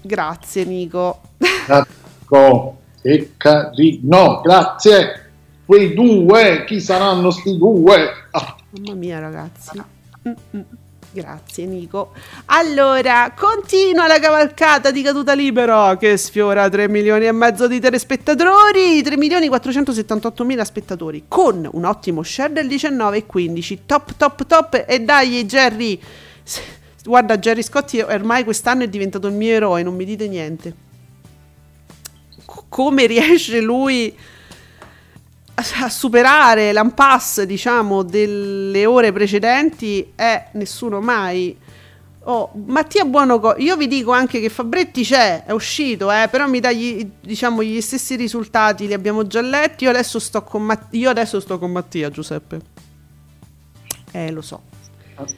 [0.02, 1.21] grazie Nico.
[1.67, 5.26] Ecco, che carino, grazie.
[5.63, 8.10] Quei due, chi saranno sti due?
[8.32, 9.80] Ah, Mamma mia ragazzi.
[10.28, 10.65] Mm-mm.
[11.17, 12.12] Grazie Nico.
[12.45, 19.01] Allora, continua la cavalcata di caduta libera che sfiora 3 milioni e mezzo di telespettatori,
[19.01, 23.80] 3 milioni 478 mila spettatori, con un ottimo share del 19 e 15.
[23.88, 24.84] Top, top, top.
[24.88, 25.99] E dai Jerry.
[27.03, 30.75] Guarda, Jerry Scotti ormai quest'anno è diventato il mio eroe, non mi dite niente.
[32.45, 34.15] C- come riesce lui
[35.59, 41.57] a superare l'impasse, diciamo, delle ore precedenti è nessuno mai.
[42.25, 46.59] Oh, Mattia Buonoco, io vi dico anche che Fabretti c'è, è uscito, eh, però mi
[46.59, 49.85] dà gli, diciamo, gli stessi risultati, li abbiamo già letti.
[49.85, 52.61] Io adesso sto con, Matt- io adesso sto con Mattia, Giuseppe.
[54.11, 54.61] Eh, lo so.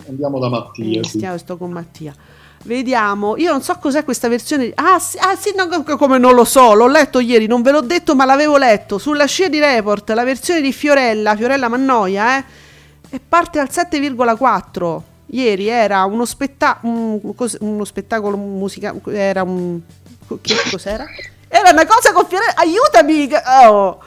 [0.08, 1.00] andiamo da Mattia.
[1.00, 1.18] Eh, sì.
[1.18, 2.14] stiamo- sto con Mattia.
[2.64, 4.72] Vediamo, io non so cos'è questa versione.
[4.76, 7.72] Ah, sì, ah, sì, no, co- come non lo so, l'ho letto ieri, non ve
[7.72, 8.98] l'ho detto, ma l'avevo letto.
[8.98, 12.44] Sulla scia di Report, la versione di Fiorella, Fiorella Mannoia, eh,
[13.12, 15.02] e parte al 7,4.
[15.28, 17.20] Ieri era uno, spetta- un-
[17.60, 19.80] uno spettacolo musicale, era un...
[20.42, 21.06] Che cos'era?
[21.48, 23.30] Era una cosa con Fiorella, aiutami!
[23.68, 24.00] Oh.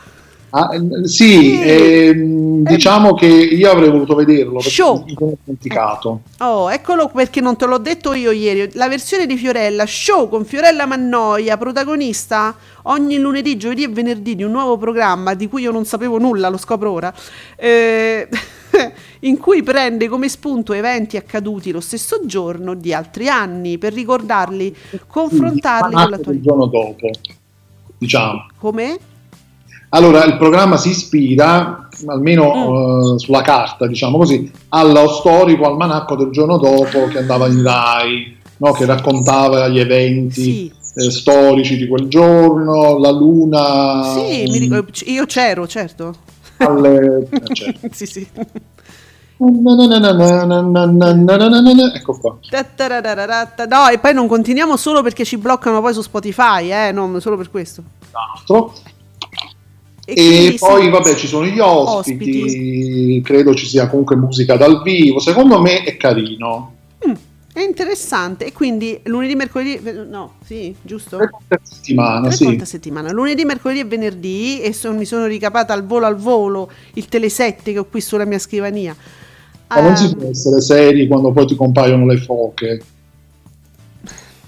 [0.55, 1.63] Ah, eh, sì, Sì.
[1.63, 5.05] ehm, diciamo che io avrei voluto vederlo perché Show.
[5.05, 6.21] mi sono dimenticato.
[6.41, 8.69] Oh, eccolo perché non te l'ho detto io ieri.
[8.75, 14.43] La versione di Fiorella, show con Fiorella Mannoia, protagonista ogni lunedì, giovedì e venerdì di
[14.43, 17.15] un nuovo programma di cui io non sapevo nulla, lo scopro ora.
[17.57, 18.29] eh,
[19.21, 24.75] in cui prende come spunto eventi accaduti lo stesso giorno di altri anni per ricordarli,
[25.07, 26.45] confrontarli con il l'attualità.
[26.45, 27.11] giorno dopo,
[27.97, 28.47] diciamo.
[28.59, 28.99] Come?
[29.95, 33.15] Allora, il programma si ispira, almeno Mm.
[33.15, 38.39] eh, sulla carta, diciamo così, allo storico almanacco del giorno dopo che andava in Rai,
[38.57, 38.73] no?
[38.73, 40.73] che raccontava gli eventi Sì.
[40.97, 44.03] eh, storici di quel giorno, la luna...
[44.15, 46.15] Sì, mi ricordo- io c'ero, certo.
[46.57, 47.89] alle- eh, certo.
[47.93, 48.27] sì, sì.
[51.95, 52.39] Ecco qua.
[53.69, 57.37] No, e poi non continuiamo solo perché ci bloccano poi su Spotify, eh, non solo
[57.37, 57.83] per questo.
[58.13, 58.73] L'altro.
[60.05, 63.21] E, E poi sì, vabbè ci sono gli ospiti, Ospiti.
[63.23, 66.77] credo ci sia comunque musica dal vivo, secondo me è carino.
[67.53, 68.47] è interessante.
[68.47, 71.17] E quindi lunedì, mercoledì, no, sì, giusto?
[71.17, 72.65] Tre volte a settimana, Tre sì.
[72.65, 77.07] settimana, lunedì, mercoledì e venerdì e son- mi sono ricapata al volo al volo il
[77.09, 78.97] Telesette che ho qui sulla mia scrivania.
[79.75, 82.87] Ma non si Ehm, può essere seri quando poi ti compaiono le foche.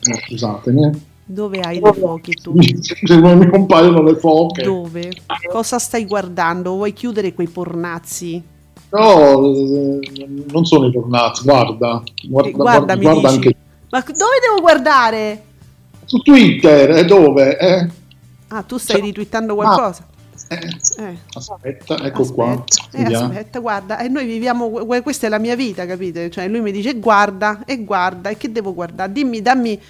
[0.07, 1.04] No, scusatemi.
[1.27, 1.33] Eh.
[1.33, 2.55] dove hai le foche tu?
[3.09, 4.63] Non mi compaiono le foche.
[4.63, 5.11] Dove?
[5.51, 6.73] Cosa stai guardando?
[6.75, 8.43] Vuoi chiudere quei pornazzi?
[8.91, 12.03] No, eh, non sono i tornazzi, guarda.
[12.29, 13.57] Guarda, Eh, guarda, guarda anche
[13.91, 15.43] Ma dove devo guardare?
[16.05, 17.57] su Twitter, e dove?
[17.59, 17.89] Eh?
[18.49, 20.07] Ah, tu stai Cioè- ritwittando qualcosa?
[20.49, 20.59] Eh,
[21.03, 21.17] Eh.
[21.35, 22.51] aspetta, ecco qua.
[22.69, 23.27] Aspetta, eh, Vediamo.
[23.29, 24.69] aspetta, guarda, e noi viviamo,
[25.03, 26.31] questa è la mia vita, capite?
[26.31, 29.11] Cioè lui mi dice guarda e guarda, e che devo guardare?
[29.11, 29.81] Dimmi, dammi,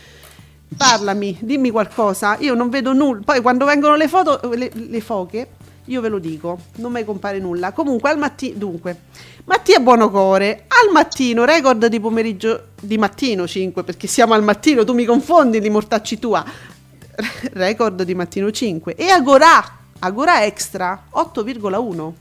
[0.76, 2.36] parlami, dimmi qualcosa.
[2.38, 3.22] Io non vedo nulla.
[3.24, 5.48] Poi quando vengono le foto, le, le foche,
[5.88, 7.72] Io ve lo dico, non mi compare nulla.
[7.72, 9.00] Comunque al mattino, dunque,
[9.44, 14.94] Mattia Buonocore, al mattino, record di pomeriggio, di mattino 5, perché siamo al mattino, tu
[14.94, 16.42] mi confondi li mortacci tua.
[17.52, 19.62] Record di mattino 5 e Agora,
[19.98, 22.12] Agora Extra 8,1.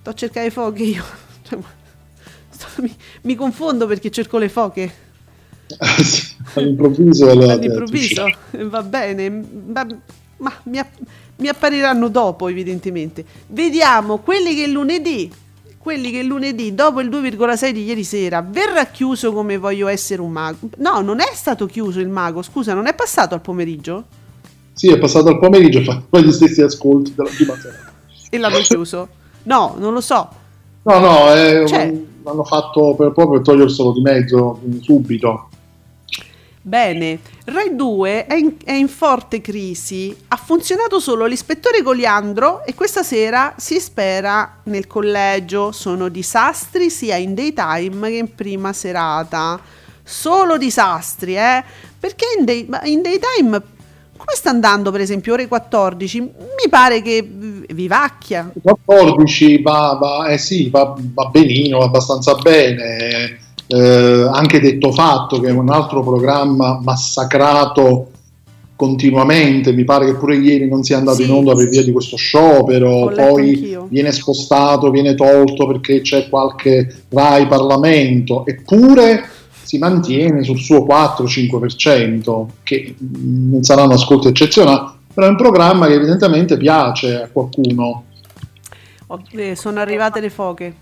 [0.00, 1.04] Sto a cercare foche io.
[2.58, 5.07] Cioè, mi, mi confondo perché cerco le foche.
[6.54, 8.24] All'improvviso, la- All'improvviso,
[8.64, 9.86] va bene, ma,
[10.38, 10.98] ma mi, app-
[11.36, 13.24] mi appariranno dopo evidentemente.
[13.48, 15.30] Vediamo quelli che lunedì,
[15.78, 20.30] quelli che lunedì dopo il 2,6 di ieri sera verrà chiuso come voglio essere un
[20.30, 20.68] mago.
[20.78, 24.04] No, non è stato chiuso il mago, scusa, non è passato al pomeriggio?
[24.72, 27.92] Sì, è passato al pomeriggio, fa gli stessi ascolti della prima sera.
[28.30, 29.08] E l'hanno chiuso?
[29.44, 30.28] No, non lo so.
[30.82, 35.48] No, no, è- Cioè- l'hanno fatto per, proprio per toglierselo di mezzo subito.
[36.60, 42.74] Bene, Rai 2 è in, è in forte crisi, ha funzionato solo l'ispettore Goliandro e
[42.74, 45.72] questa sera si spera nel collegio.
[45.72, 49.60] Sono disastri sia in daytime che in prima serata.
[50.02, 51.62] Solo disastri, eh?
[51.98, 53.62] Perché in, day- in daytime
[54.18, 56.20] come sta andando per esempio ore 14?
[56.20, 58.50] Mi pare che vivacchia.
[58.60, 63.38] 14 va, va- eh sì, va, va benino, abbastanza bene.
[63.68, 68.10] Eh, anche detto fatto che è un altro programma massacrato
[68.74, 69.72] continuamente.
[69.72, 71.24] Mi pare che pure ieri non sia andato Sì.
[71.24, 73.12] in onda per via di questo sciopero.
[73.14, 73.86] Poi anch'io.
[73.90, 78.46] viene spostato, viene tolto perché c'è qualche Rai Parlamento.
[78.46, 79.28] Eppure
[79.62, 85.86] si mantiene sul suo 4-5%, che mm, non saranno ascolti eccezionali, però è un programma
[85.88, 88.04] che evidentemente piace a qualcuno.
[89.08, 90.74] Oh, eh, sono arrivate le foche.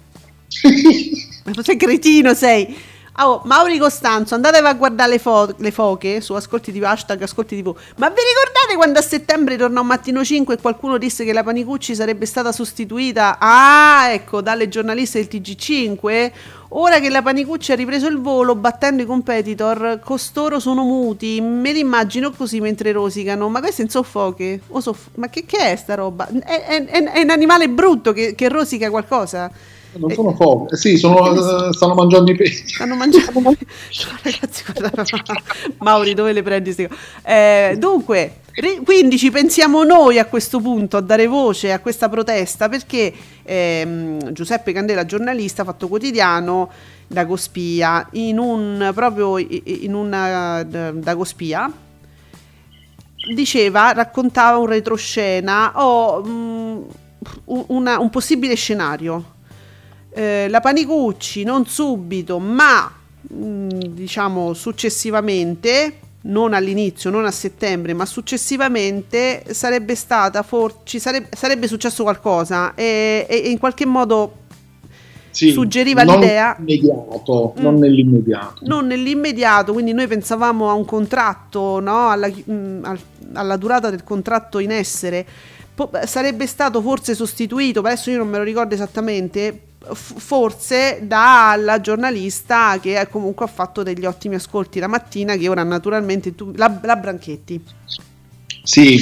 [1.55, 2.95] Ma sei cretino sei.
[3.19, 7.63] Oh, Mauri Costanzo, andatevi a guardare le, fo- le foche su Ascolti TV, hashtag Ascolti
[7.63, 7.75] TV.
[7.97, 11.95] Ma vi ricordate quando a settembre tornò Mattino 5 e qualcuno disse che la Panicucci
[11.95, 13.39] sarebbe stata sostituita?
[13.41, 16.31] Ah, ecco, dalle giornaliste del TG5?
[16.71, 21.41] Ora che la Panicucci ha ripreso il volo battendo i competitor, costoro sono muti.
[21.41, 23.49] Me li immagino così mentre rosicano.
[23.49, 24.61] Ma queste non so foche?
[24.69, 26.29] O so- ma che, che è sta roba?
[26.29, 29.51] È, è- è- è un animale brutto che, che rosica qualcosa?
[29.99, 31.33] Non sono foche, eh sì, sono-
[31.69, 32.67] eh, stanno mangiando i pesci.
[32.69, 33.41] Stanno mangiando.
[33.41, 33.55] No,
[34.23, 35.05] ragazzi, guarda.
[35.79, 36.89] Mauri, dove le prendi?
[37.23, 38.41] Eh, dunque,
[38.85, 44.33] quindi ci pensiamo noi a questo punto a dare voce a questa protesta perché ehm,
[44.33, 46.71] Giuseppe Candela, giornalista, fatto quotidiano
[47.07, 51.71] da Gospia, in un proprio in una da Gospia
[53.35, 56.83] diceva, raccontava un retroscena o mm,
[57.47, 59.35] un- una- un possibile scenario.
[60.19, 62.91] Eh, la Panicucci non subito, ma
[63.35, 71.29] mm, diciamo successivamente, non all'inizio, non a settembre, ma successivamente sarebbe stata for- ci sarebbe,
[71.37, 74.33] sarebbe successo qualcosa e, e- e in qualche modo
[75.33, 77.63] Sì, suggeriva non l'idea Immediato, Mm.
[77.63, 78.61] non nell'immediato.
[78.63, 82.09] non nell'immediato, quindi noi pensavamo a un contratto, no?
[82.09, 82.99] alla, mm, al-
[83.35, 85.27] alla durata del contratto in essere.
[85.75, 89.61] Po- sarebbe stato forse sostituito, adesso io non me lo ricordo esattamente,
[89.93, 95.63] forse dalla giornalista che eh, comunque ha fatto degli ottimi ascolti la mattina, che ora
[95.63, 97.61] naturalmente tu, la, la Branchetti.
[98.63, 98.99] Sì,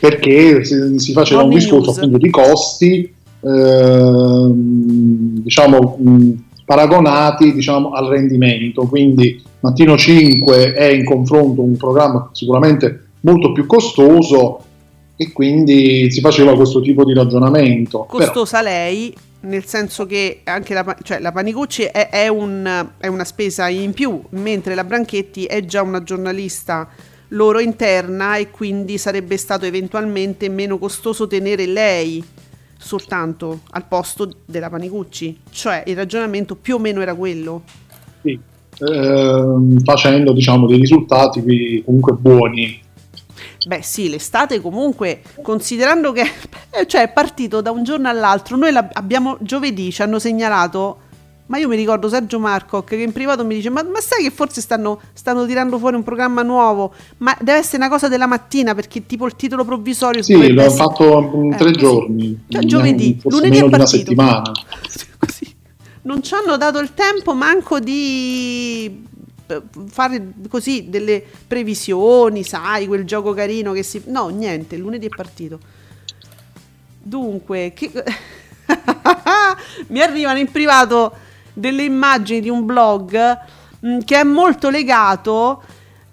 [0.00, 1.98] perché si, si faceva un Morning discorso news.
[1.98, 4.52] appunto di costi, ehm,
[5.42, 6.30] diciamo, mh,
[6.64, 8.86] paragonati diciamo, al rendimento.
[8.86, 14.62] Quindi Mattino 5 è in confronto un programma sicuramente molto più costoso
[15.16, 18.06] e quindi si faceva questo tipo di ragionamento.
[18.10, 23.06] Però- Costosa lei, nel senso che anche la, cioè, la Panicucci è, è un- è
[23.06, 26.88] una spesa in più, mentre la Branchetti è già una giornalista
[27.28, 32.24] loro interna e quindi sarebbe stato eventualmente meno costoso tenere lei
[32.78, 35.42] soltanto al posto della Panicucci.
[35.50, 37.68] Cioè il ragionamento più o meno era quello.
[38.20, 38.40] sì,
[38.78, 41.42] ehm, facendo diciamo, dei risultati
[41.84, 42.83] comunque buoni.
[43.66, 46.22] Beh sì, l'estate comunque, considerando che
[46.70, 50.98] eh, cioè, è partito da un giorno all'altro, noi abbiamo giovedì, ci hanno segnalato,
[51.46, 54.30] ma io mi ricordo Sergio Marcoc che in privato mi dice, ma, ma sai che
[54.30, 58.74] forse stanno, stanno tirando fuori un programma nuovo, ma deve essere una cosa della mattina
[58.74, 60.22] perché tipo il titolo provvisorio...
[60.22, 61.78] Sì, l'ho essere- fatto in Eh, tre così.
[61.80, 63.96] giorni, Cioè, giovedì, lunedì meno è di una partito.
[64.04, 64.42] settimana.
[65.18, 65.54] Così.
[66.02, 69.23] Non ci hanno dato il tempo manco di eh,
[69.88, 74.02] fare così delle previsioni, sai, quel gioco carino che si...
[74.06, 75.58] No, niente, lunedì è partito.
[77.02, 77.92] Dunque, che-
[79.88, 81.12] mi arrivano in privato
[81.52, 83.38] delle immagini di un blog
[83.80, 85.62] mh, che è molto legato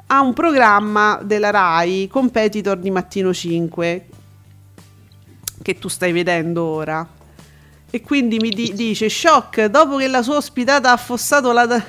[0.07, 4.05] a un programma della RAI, competitor di Mattino 5.
[5.61, 7.07] che tu stai vedendo ora.
[7.93, 11.65] E quindi mi di- dice, shock, dopo che la sua ospitata ha affossato la...
[11.65, 11.83] Da-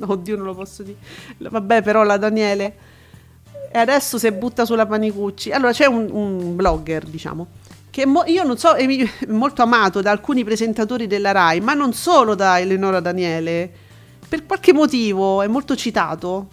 [0.06, 0.96] Oddio, non lo posso dire.
[1.38, 2.76] Vabbè, però la Daniele.
[3.70, 5.50] E adesso si butta sulla Panicucci.
[5.50, 7.46] Allora, c'è un, un blogger, diciamo,
[7.90, 8.86] che mo- io non so, è
[9.28, 13.70] molto amato da alcuni presentatori della RAI, ma non solo da Eleonora Daniele.
[14.26, 16.48] Per qualche motivo è molto citato.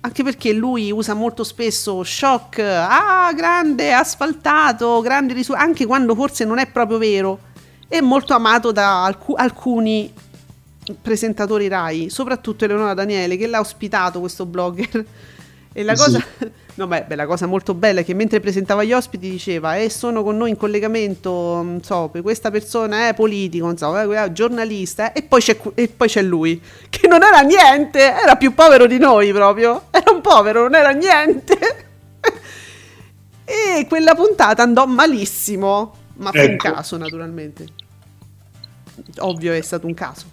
[0.00, 6.44] Anche perché lui usa molto spesso shock, ah, grande, asfaltato, grandi risultati, anche quando forse
[6.44, 7.40] non è proprio vero.
[7.88, 10.12] È molto amato da alcu- alcuni
[11.00, 15.04] presentatori Rai, soprattutto Eleonora Daniele che l'ha ospitato questo blogger.
[15.70, 16.02] E la Sì.
[16.10, 16.24] cosa,
[16.74, 19.90] no, beh, beh, la cosa molto bella è che mentre presentava gli ospiti diceva: E
[19.90, 24.32] sono con noi in collegamento, non so, per questa persona è politico, non so, eh,
[24.32, 26.60] giornalista, eh, e, poi e poi c'è lui,
[26.90, 29.84] che non era niente, era più povero di noi proprio.
[29.90, 31.56] Era un povero, non era niente.
[33.44, 36.72] e quella puntata andò malissimo, ma fu un Ecco.
[36.72, 37.66] caso, naturalmente.
[39.18, 40.24] Ovvio, è stato un caso.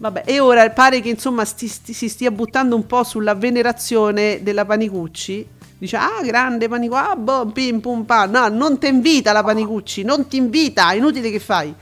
[0.00, 4.40] Vabbè, e ora pare che insomma sti- sti- si stia buttando un po' sulla venerazione
[4.42, 5.46] della Panicucci.
[5.76, 8.24] Dice, ah, grande Panicucci, ah, boh, pim pum pa.
[8.24, 11.74] No, non ti invita la Panicucci, non ti invita, è inutile che fai.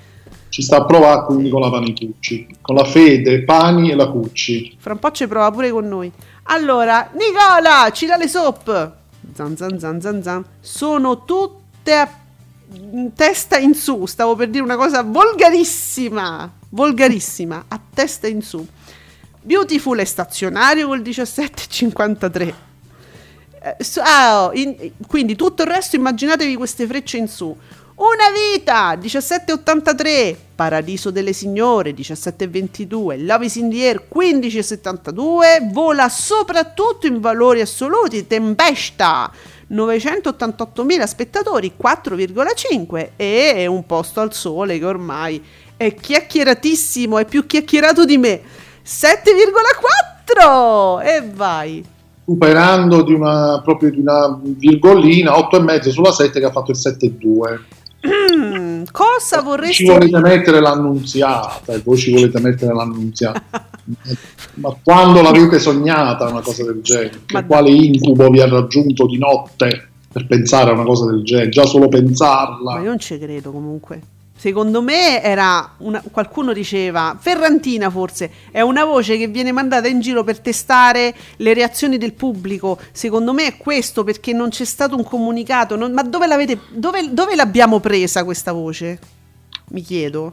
[0.48, 4.76] Ci sta a provare quindi con la Panicucci, con la Fede, Pani e la Cucci.
[4.80, 6.10] Fra un po' ci prova pure con noi.
[6.44, 8.92] Allora, Nicola, ci dà le soap.
[9.32, 10.44] Zan zan zan zan zan.
[10.58, 12.10] Sono tutte a
[13.14, 14.06] testa in su.
[14.06, 16.56] Stavo per dire una cosa volgarissima.
[16.70, 17.64] Volgarissima.
[17.68, 18.66] A testa in su.
[19.40, 22.54] Beautiful è stazionario col 17,53.
[23.60, 27.56] Eh, ah, oh, in- quindi tutto il resto immaginatevi queste frecce in su.
[27.94, 30.36] Una vita 17,83.
[30.54, 33.24] Paradiso delle signore 17,22.
[33.24, 35.72] Love is in the air 15,72.
[35.72, 38.26] Vola soprattutto in valori assoluti.
[38.26, 39.32] Tempesta
[39.70, 45.42] 988.000 spettatori 4,5 e un posto al sole che ormai
[45.78, 48.40] è chiacchieratissimo, è più chiacchierato di me.
[48.84, 51.82] 7,4 e vai.
[52.24, 57.58] Superando di una, proprio di una virgolina, 8,5 sulla 7 che ha fatto il 7,2.
[58.06, 63.42] Mm, cosa Ci vorresti volete mettere l'annunziata e voi ci volete mettere l'annunziata.
[64.54, 67.20] Ma quando l'avete sognata una cosa del genere?
[67.24, 71.22] Che Ma- quale incubo vi ha raggiunto di notte per pensare a una cosa del
[71.22, 71.48] genere?
[71.50, 72.78] Già solo Ma pensarla.
[72.80, 74.00] io non ci credo comunque.
[74.40, 79.98] Secondo me era una- qualcuno diceva Ferrantina forse è una voce che viene mandata in
[80.00, 82.78] giro per testare le reazioni del pubblico.
[82.92, 85.74] Secondo me è questo perché non c'è stato un comunicato.
[85.74, 88.98] non- ma dove l'avete dove, dove l'abbiamo presa questa voce?
[89.70, 90.32] Mi chiedo.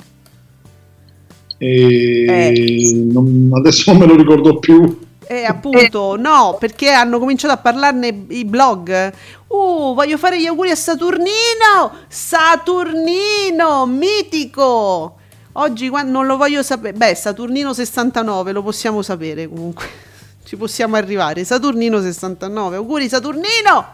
[1.57, 2.91] Eh.
[3.11, 4.99] non- adesso non me lo ricordo più.
[5.27, 9.13] E appunto, no, perché hanno cominciato a parlarne i blog.
[9.47, 12.05] Uh, voglio fare gli auguri a Saturnino!
[12.07, 15.17] Saturnino, mitico!
[15.53, 16.93] Oggi non lo voglio sapere.
[16.93, 19.87] Beh, Saturnino 69, lo possiamo sapere comunque.
[20.43, 21.43] Ci possiamo arrivare.
[21.43, 23.85] Saturnino 69, auguri Saturnino!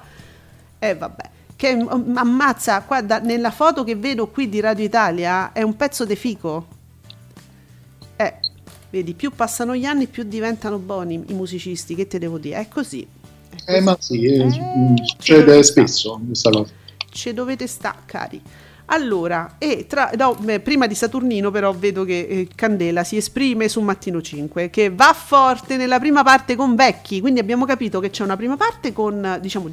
[0.80, 1.30] E vabbè.
[1.56, 6.04] Che mm, ammazza, guarda, nella foto che vedo qui di Radio Italia è un pezzo
[6.06, 6.80] di fico.
[8.94, 11.96] Eh, vedi, più passano gli anni, più diventano buoni i musicisti.
[11.96, 12.60] Che te devo dire?
[12.60, 13.08] È così.
[13.50, 13.82] È Eh, così.
[13.82, 16.74] ma sì, eh, Eh, succede spesso questa cosa.
[17.10, 18.42] Ci dovete sta, cari.
[18.86, 23.80] Allora, e tra, no, prima di Saturnino però vedo che eh, Candela si esprime su
[23.82, 28.24] Mattino 5, che va forte nella prima parte con Vecchi, quindi abbiamo capito che c'è
[28.24, 29.72] una prima parte con, eh, diciamo,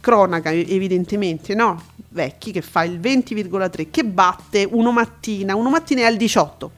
[0.00, 1.82] cronaca evidentemente, no?
[2.10, 6.70] Vecchi che fa il 20,3, che batte uno mattina, uno mattina è al 18.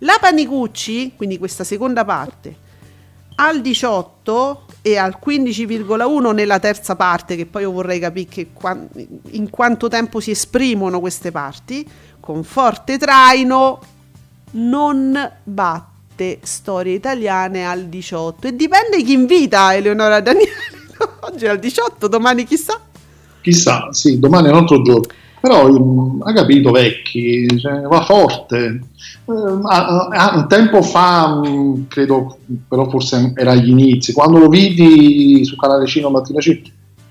[0.00, 2.68] La Panicucci, quindi questa seconda parte,
[3.36, 8.46] al 18 e al 15,1 nella terza parte, che poi io vorrei capire
[9.32, 11.86] in quanto tempo si esprimono queste parti,
[12.18, 13.80] con forte traino
[14.52, 20.50] non batte storie italiane al 18 e dipende chi invita Eleonora Daniele.
[21.20, 22.80] Oggi è al 18, domani chissà.
[23.42, 25.12] Chissà, sì, domani è un altro giorno.
[25.40, 28.80] Però mm, ha capito vecchi, cioè, va forte.
[29.26, 32.38] Eh, ah, ah, un tempo fa, mm, credo,
[32.68, 36.60] però forse era agli inizi, quando lo vidi su Canale Cino Mattina Cino,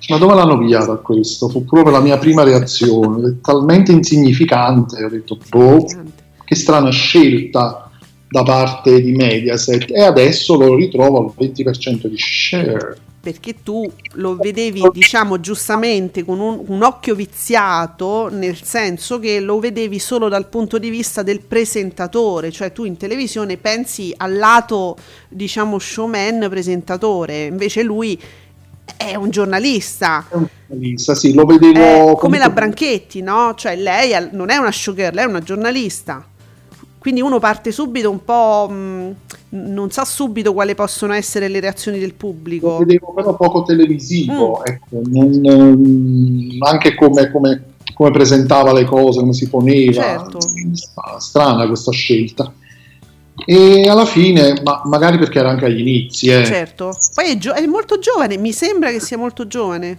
[0.10, 1.50] ma dove l'hanno pigliato a questo?
[1.50, 5.86] Fu proprio la mia prima reazione, è talmente insignificante, ho detto, boh,
[6.46, 7.90] che strana scelta
[8.30, 12.98] da parte di Mediaset e adesso lo ritrovo al 20% di share.
[13.22, 19.60] Perché tu lo vedevi, diciamo giustamente, con un, un occhio viziato, nel senso che lo
[19.60, 24.96] vedevi solo dal punto di vista del presentatore, cioè tu in televisione pensi al lato,
[25.28, 28.20] diciamo, showman presentatore, invece lui
[28.96, 30.26] è un giornalista.
[30.30, 33.54] È un giornalista, sì, lo vedevo come comunque- la Branchetti, no?
[33.56, 36.26] Cioè lei non è una showgirl, lei è una giornalista.
[37.00, 38.68] Quindi uno parte subito un po'...
[38.70, 39.16] mh,
[39.52, 42.78] non sa subito quali possono essere le reazioni del Lo pubblico.
[42.78, 44.72] vedevo però poco televisivo, Mm.
[44.72, 47.64] ecco, non, anche come, come-
[47.96, 50.40] come presentava le cose, come si poneva, Certo.
[50.74, 52.54] Stra- strana questa scelta.
[53.46, 56.96] E alla fine, ma magari perché era anche agli inizi, eh, Certo.
[57.16, 59.98] Poi è, gio- è molto giovane, mi sembra che sia molto giovane.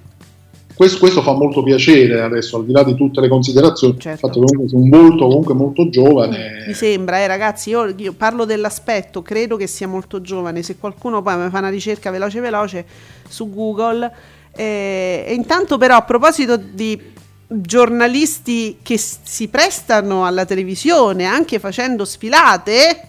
[0.80, 4.08] Questo, questo fa molto piacere adesso, al di là di tutte le considerazioni, Certo.
[4.08, 6.64] il fatto che comunque sia un volto comunque molto giovane.
[6.66, 10.62] Mi sembra, eh, ragazzi, io, io parlo dell'aspetto, credo che sia molto giovane.
[10.62, 12.86] Se qualcuno poi mi fa una ricerca veloce veloce
[13.28, 14.10] su Google.
[14.56, 16.98] eh, e intanto però a proposito di
[17.46, 23.08] giornalisti che si prestano alla televisione anche facendo sfilate,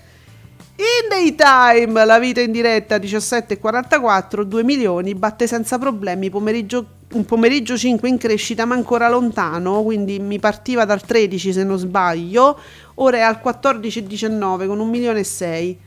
[0.75, 7.77] in daytime, la vita in diretta 17.44, 2 milioni, batte senza problemi, pomeriggio, un pomeriggio
[7.77, 12.57] 5 in crescita ma ancora lontano, quindi mi partiva dal 13 se non sbaglio,
[12.95, 15.79] ora è al 14,19 con un milione e 6.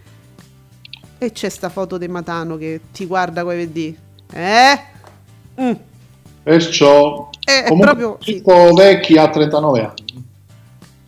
[1.18, 3.96] E c'è sta foto di Matano che ti guarda come vedi.
[4.32, 4.80] Eh?
[5.60, 5.72] Mm.
[6.42, 8.34] Perciò, Eh, è comunque, proprio- sì.
[8.34, 10.24] Pippo Vecchi ha 39 anni.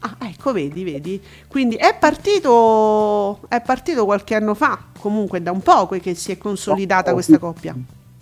[0.00, 1.20] Ah, ecco, vedi, vedi.
[1.48, 6.38] Quindi è partito, è partito qualche anno fa, comunque da un po' che si è
[6.38, 7.38] consolidata No, questa sì.
[7.38, 7.74] coppia.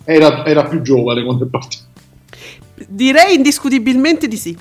[0.05, 1.83] Era, era più giovane quando è partito.
[2.87, 4.57] Direi indiscutibilmente di sì.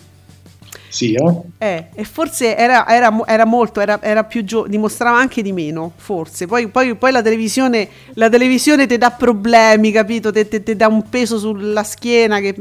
[0.88, 1.34] Sì, eh?
[1.58, 5.92] Eh, e forse era, era era molto, era, era più giovane, dimostrava anche di meno,
[5.96, 6.46] forse.
[6.46, 10.30] Poi, poi- poi la televisione, la televisione ti dà problemi, capito?
[10.30, 12.54] Ti te, te dà un peso sulla schiena che...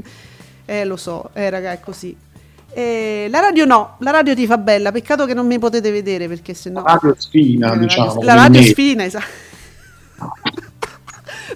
[0.65, 2.15] Eh, lo so, eh, raga, è così.
[2.73, 6.27] Eh, la radio no, la radio ti fa bella, peccato che non mi potete vedere
[6.27, 6.81] perché sennò...
[6.84, 8.21] Radio Sfina, Eh, la radio- diciamo.
[8.23, 9.25] La radio sfina, esatto.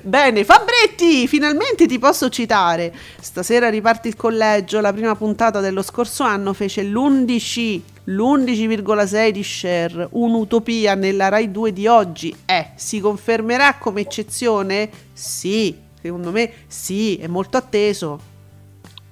[0.02, 2.94] Bene, Fabretti, finalmente ti posso citare.
[3.20, 10.08] Stasera riparte il collegio, la prima puntata dello scorso anno fece l'11, l'11,6 di share,
[10.12, 12.36] un'utopia nella Rai 2 di oggi.
[12.46, 14.90] Eh, si confermerà come eccezione?
[15.14, 18.20] Sì, secondo me sì, è molto atteso.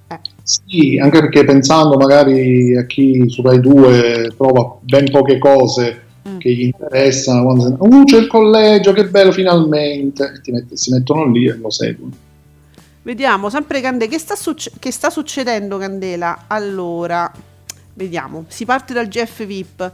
[0.08, 6.05] Eh, Sì, anche perché pensando magari a chi su Rai 2 trova ben poche cose
[6.26, 6.38] Mm.
[6.38, 10.90] che gli interessano, quando uh, c'è il collegio, che bello finalmente, e ti met- si
[10.90, 12.12] mettono lì e lo seguono.
[13.02, 16.44] Vediamo, sempre Candela, che sta, succe- che sta succedendo Candela?
[16.48, 17.30] Allora,
[17.94, 19.92] vediamo, si parte dal GF VIP.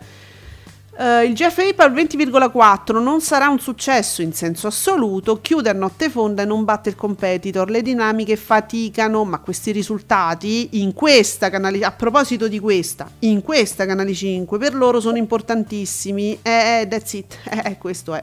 [0.94, 5.72] Eh, il GF VIP al 20,4 non sarà un successo in senso assoluto, chiude a
[5.72, 11.48] notte fonda e non batte il competitor, le dinamiche faticano, ma questi risultati in questa
[11.48, 16.88] canale, a proposito di questa, in questa canale 5 per loro sono importantissimi, eh, eh,
[16.88, 18.22] that's it, eh, questo è.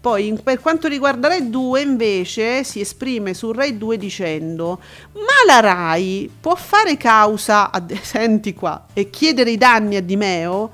[0.00, 4.80] Poi per quanto riguarda Rai 2 invece si esprime su Rai 2 dicendo
[5.12, 10.70] ma la Rai può fare causa a senti qua e chiedere i danni a Dimeo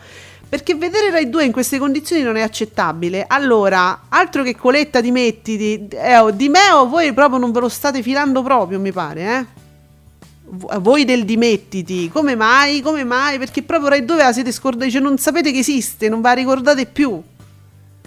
[0.48, 3.24] perché vedere Rai 2 in queste condizioni non è accettabile.
[3.26, 8.02] Allora, altro che coletta di mettiti, eh, oh, Dimeo voi proprio non ve lo state
[8.02, 9.46] filando proprio, mi pare, eh?
[10.46, 12.80] V- Voi del dimettiti, come mai?
[12.80, 13.38] Come mai?
[13.38, 16.28] Perché proprio Rai 2 ve la siete scordati, cioè non sapete che esiste, non ve
[16.28, 17.20] la ricordate più.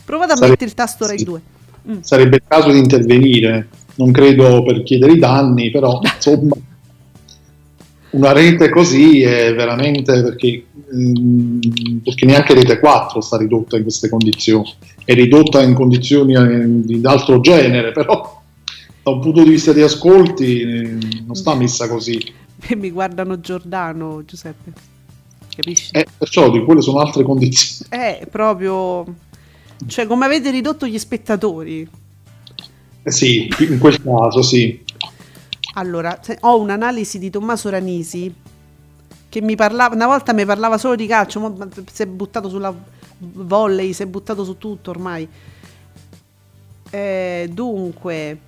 [0.06, 1.26] Provate a Sarebbe- mettere il tasto Rai sì.
[1.26, 1.42] 2.
[1.90, 2.00] Mm.
[2.02, 6.56] Sarebbe il caso di intervenire, non credo per chiedere i danni, però insomma
[8.10, 14.10] una rete così è veramente perché, mm, perché neanche Rete 4 sta ridotta in queste
[14.10, 18.42] condizioni, è ridotta in condizioni eh, di altro genere, però
[19.04, 22.20] da un punto di vista di ascolti eh, non sta messa così.
[22.62, 24.96] E mi guardano Giordano, Giuseppe.
[25.56, 25.92] Capisci?
[25.94, 27.90] Eh, perciò di quelle sono altre condizioni.
[27.90, 29.06] È proprio...
[29.86, 31.88] Cioè, come avete ridotto gli spettatori.
[33.04, 34.84] Eh sì, in quel caso sì.
[35.78, 38.34] Allora, ho un'analisi di Tommaso Ranisi
[39.30, 41.56] che mi parlava, una volta mi parlava solo di calcio, mo
[41.92, 42.74] si è buttato sulla
[43.20, 45.28] volley, si è buttato su tutto ormai.
[46.90, 48.40] Eh, dunque,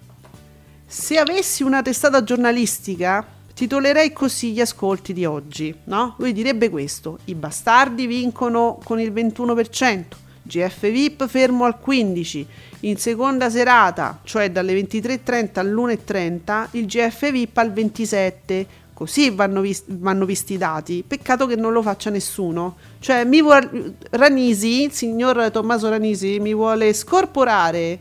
[0.87, 3.23] se avessi una testata giornalistica,
[3.53, 6.15] titolerei così gli ascolti di oggi, no?
[6.17, 10.03] Lui direbbe questo: i bastardi vincono con il 21%.
[10.41, 12.45] GF VIP fermo al 15%,
[12.81, 18.65] in seconda serata, cioè dalle 23.30 all'1.30, il GF VIP al 27%.
[18.99, 21.05] Così vanno, vis- vanno visti i dati.
[21.07, 22.75] Peccato che non lo faccia nessuno.
[22.99, 27.99] Cioè, mi vuole Ranisi, il signor Tommaso Ranisi, mi vuole scorporare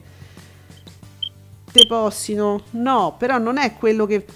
[1.70, 2.62] Te Possino.
[2.70, 4.26] No, però non è quello che.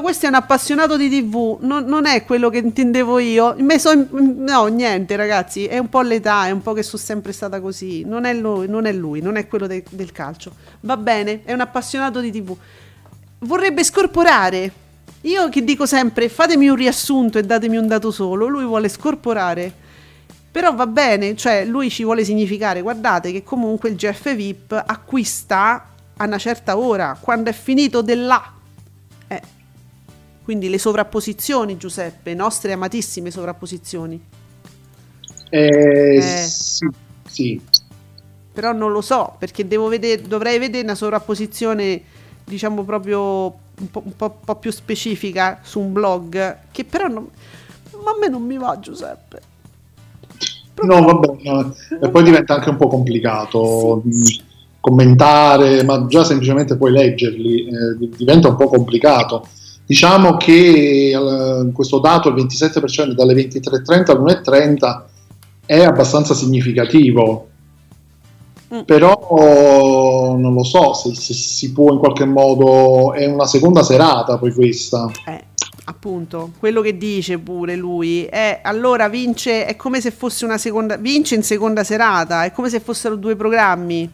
[0.00, 3.56] Questo è un appassionato di TV, non, non è quello che intendevo io.
[3.78, 5.66] So- no, niente, ragazzi.
[5.66, 8.04] È un po' l'età, è un po' che sono sempre stata così.
[8.04, 10.54] Non è lui, non è, lui, non è quello de- del calcio.
[10.80, 12.56] Va bene, è un appassionato di TV.
[13.40, 14.72] vorrebbe scorporare.
[15.22, 19.72] Io che dico sempre fatemi un riassunto e datemi un dato solo, lui vuole scorporare.
[20.50, 25.88] Però va bene, cioè lui ci vuole significare, guardate che comunque il GF VIP acquista
[26.16, 28.52] a una certa ora, quando è finito dell'A.
[30.52, 34.20] Quindi le sovrapposizioni, Giuseppe, nostre amatissime sovrapposizioni.
[35.48, 36.20] Eh, Eh.
[36.20, 36.86] Sì,
[37.26, 37.60] sì.
[38.52, 42.02] Però non lo so, perché devo vedere, dovrei vedere una sovrapposizione,
[42.44, 47.06] diciamo proprio un po', un po'- un po' più specifica su un blog, che però
[47.06, 47.26] non,
[48.04, 49.40] ma a me non mi va, Giuseppe.
[50.82, 54.10] No, vabbè, no, e poi diventa anche un po' complicato mh,
[54.80, 59.48] commentare, ma già semplicemente poi leggerli eh, di- diventa un po' complicato.
[59.92, 65.02] Diciamo che eh, questo dato, il 27% dalle 23.30 alle 1.30,
[65.66, 67.48] è abbastanza significativo.
[68.74, 68.80] Mm.
[68.86, 73.12] Però non lo so se, se si può in qualche modo.
[73.12, 75.10] È una seconda serata poi questa.
[75.26, 75.44] Eh,
[75.84, 80.96] appunto, quello che dice pure lui è allora vince, è come se fosse una seconda,
[80.96, 84.10] vince in seconda serata, è come se fossero due programmi.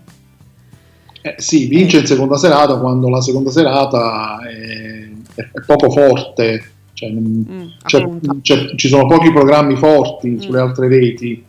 [1.22, 5.08] Eh, sì, vince in seconda serata quando la seconda serata è,
[5.52, 7.42] è- poco forte, cioè, Mm,
[7.84, 8.08] c'è-
[8.42, 11.44] c'è- ci sono pochi programmi forti sulle altre reti.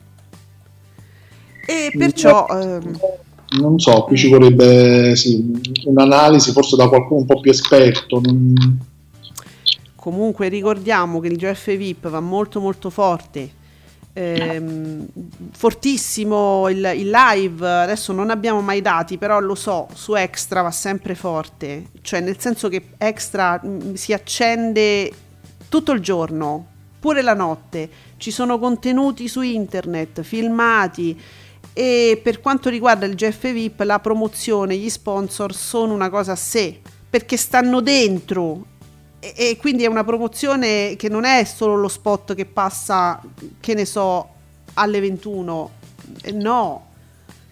[1.65, 2.99] E perciò ehm,
[3.59, 5.43] Non so, qui ci vorrebbe sì,
[5.85, 8.21] un'analisi forse da qualcuno un po' più esperto.
[8.23, 8.79] non-
[9.95, 13.49] Comunque ricordiamo che il GF VIP va molto molto forte.
[14.13, 15.07] Ehm,
[15.51, 20.71] fortissimo il, il live adesso non abbiamo mai dati però lo so su extra va
[20.71, 25.11] sempre forte cioè nel senso che extra mm, si accende
[25.69, 27.89] tutto il giorno pure la notte.
[28.17, 31.19] Ci sono contenuti su internet filmati
[31.71, 36.35] e per quanto riguarda il GF VIP la promozione gli sponsor sono una cosa a
[36.35, 38.65] sé perché stanno dentro
[39.19, 43.21] e, e quindi è una promozione che non è solo lo spot che passa,
[43.59, 44.27] che ne so,
[44.75, 45.71] alle 21.
[46.23, 46.85] Eh, no,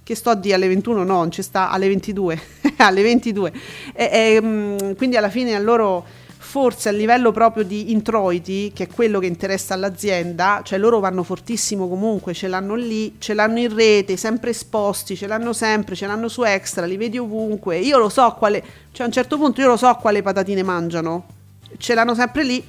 [0.04, 2.42] che sto a dire alle 21, no, non ci sta alle 22.
[2.78, 3.54] alle 22.
[3.94, 6.06] E- e, mm, quindi alla fine a loro,
[6.38, 11.24] forse a livello proprio di introiti, che è quello che interessa all'azienda, cioè loro vanno
[11.24, 16.08] fortissimo comunque, ce l'hanno lì, ce l'hanno in rete, sempre esposti, ce l'hanno sempre, ce
[16.08, 17.78] l'hanno su extra, li vedi ovunque.
[17.78, 18.64] Io lo so quale,
[18.94, 21.36] cioè a un certo punto io lo so quale patatine mangiano
[21.78, 22.64] ce l'hanno sempre lì.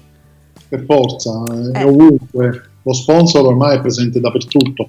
[0.69, 1.43] per forza,
[1.73, 1.85] è Eh.
[1.85, 2.63] ovunque.
[2.83, 4.89] Lo sponsor ormai è presente dappertutto.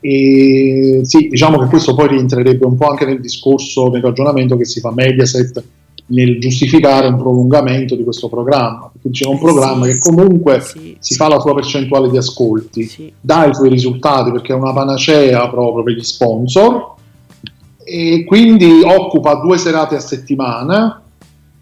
[0.00, 4.66] E sì, diciamo che questo poi rientrerebbe un po' anche nel discorso, nel ragionamento che
[4.66, 5.62] si fa Mediaset
[6.08, 8.90] nel giustificare un prolungamento di questo programma.
[8.92, 12.18] Perché c'è un Eh, programma sì, che comunque sì, si fa la sua percentuale di
[12.18, 13.10] ascolti, sì.
[13.18, 16.92] dà i suoi risultati perché è una panacea proprio per gli sponsor
[17.82, 20.98] e quindi occupa due serate a settimana.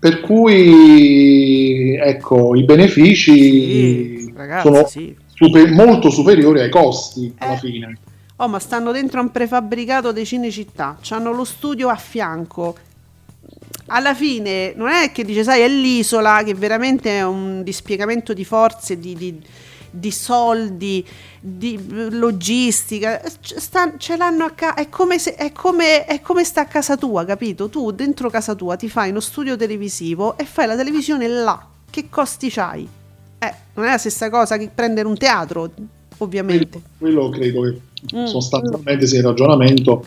[0.03, 5.17] Per cui ecco, i benefici Sì, ragazzi, sono sì.
[5.33, 7.59] super- molto superiori ai costi alla Eh.
[7.59, 7.99] fine.
[8.39, 12.75] Oh, ma stanno dentro un prefabbricato di Cinecittà, hanno lo studio a fianco.
[13.87, 18.45] Alla fine non è che dice, sai, è l'isola che veramente è un dispiegamento di
[18.45, 19.41] forze, di, di-
[19.93, 21.07] di soldi,
[21.39, 21.79] di
[22.11, 23.21] logistica.
[23.41, 24.75] Sta- ce l'hanno a casa.
[24.75, 27.69] È come, se, è, come, è come sta a casa tua, capito?
[27.69, 31.65] Tu dentro casa tua ti fai uno studio televisivo e fai la televisione là.
[31.89, 32.89] Che costi c'hai?
[33.39, 35.71] Eh, non è la stessa cosa che prendere un teatro,
[36.19, 36.81] ovviamente.
[36.99, 37.81] Quello credo che
[38.17, 38.25] Mm.
[38.25, 40.05] sostanzialmente sia il ragionamento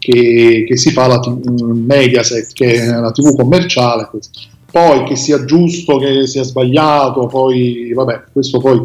[0.00, 4.08] che, che si fa la t- Mediaset, che è la TV commerciale.
[4.10, 4.40] questo.
[4.68, 8.84] Poi che sia giusto, che sia sbagliato, poi vabbè, questo poi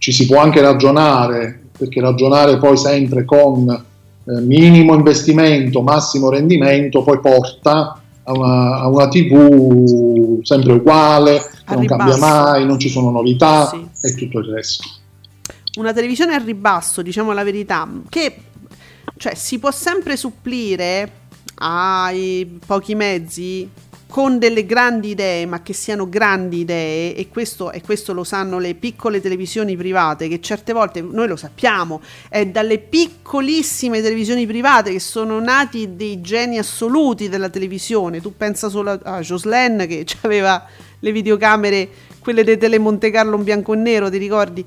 [0.00, 7.02] ci si può anche ragionare, perché ragionare poi sempre con eh, minimo investimento, massimo rendimento,
[7.02, 11.36] poi porta a una, a una TV sempre uguale,
[11.66, 13.86] A non cambia mai, non ci sono novità Sì.
[14.06, 14.88] e tutto il resto.
[15.76, 18.36] una televisione a ribasso, diciamo la verità, che
[19.18, 21.12] cioè, si può sempre supplire
[21.56, 23.68] ai pochi mezzi
[24.10, 28.58] con delle grandi idee, ma che siano grandi idee, e questo, e questo lo sanno
[28.58, 34.90] le piccole televisioni private, che certe volte noi lo sappiamo, è dalle piccolissime televisioni private
[34.90, 38.20] che sono nati dei geni assoluti della televisione.
[38.20, 40.66] Tu pensa solo a, a Jocelyn che aveva
[40.98, 41.88] le videocamere,
[42.18, 44.64] quelle dei Tele Monte Carlo in bianco e nero, ti ricordi?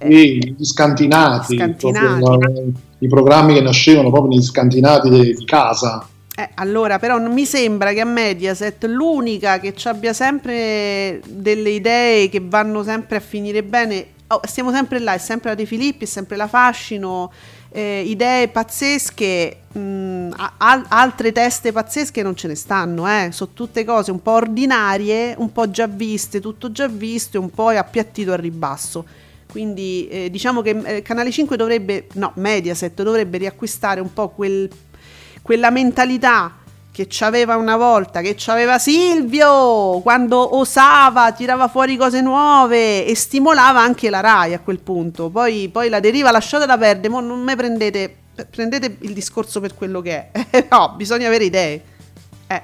[0.00, 2.22] Sì, gli scantinati, Scantinati.
[2.22, 2.62] la-
[3.00, 6.08] i programmi che nascevano proprio negli scantinati di casa.
[6.38, 12.28] Eh, allora, però mi sembra che a Mediaset l'unica che ci abbia sempre delle idee
[12.28, 16.04] che vanno sempre a finire bene, oh, stiamo sempre là, è sempre la De Filippi,
[16.04, 17.32] è sempre la Fascino,
[17.70, 23.30] eh, idee pazzesche, mm, mh, a- al- altre teste pazzesche non ce ne stanno, eh.
[23.32, 27.50] Sono tutte cose un po' ordinarie, un po' già viste, tutto già visto e un
[27.50, 29.04] po' appiattito al ribasso.
[29.50, 34.68] Quindi eh, diciamo che eh, Canale 5 dovrebbe, no, Mediaset dovrebbe riacquistare un po' quel-
[35.48, 36.56] quella mentalità
[36.92, 43.80] che c'aveva una volta, che c'aveva Silvio, quando osava, tirava fuori cose nuove e stimolava
[43.80, 45.30] anche la RAI a quel punto.
[45.30, 48.14] Poi, poi la deriva lasciatela perdere, mo non me prendete,
[48.50, 50.66] prendete il discorso per quello che è.
[50.70, 51.82] no, bisogna avere idee.
[52.46, 52.62] Eh.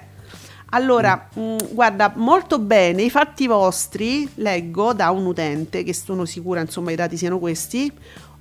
[0.73, 6.61] Allora, mh, guarda, molto bene, i fatti vostri, leggo da un utente, che sono sicura,
[6.61, 7.91] insomma, i dati siano questi,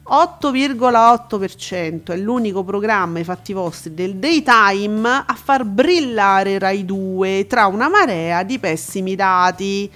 [0.10, 7.68] 8,8% è l'unico programma, i fatti vostri, del daytime a far brillare Rai 2 tra
[7.68, 9.90] una marea di pessimi dati,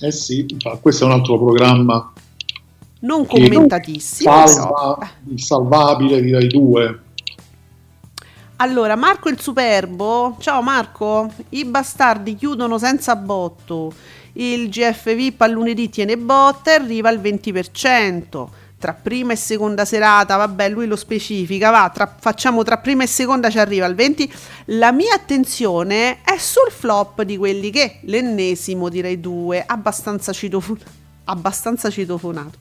[0.00, 0.46] Eh sì,
[0.80, 2.12] questo è un altro programma
[3.00, 4.30] non commentatissimo.
[4.30, 4.46] però.
[4.46, 7.00] salva il salvabile di Rai 2.
[8.56, 13.90] Allora, Marco il Superbo, ciao Marco, i bastardi chiudono senza botto,
[14.34, 18.46] il GF VIP a lunedì tiene botta e arriva al 20%,
[18.80, 23.06] tra prima e seconda serata, vabbè lui lo specifica, va, tra- facciamo tra prima e
[23.06, 24.30] seconda ci arriva al 20%,
[24.76, 30.80] la mia attenzione è sul flop di quelli che, l'ennesimo direi due, abbastanza, citofon-
[31.24, 32.56] abbastanza citofonato.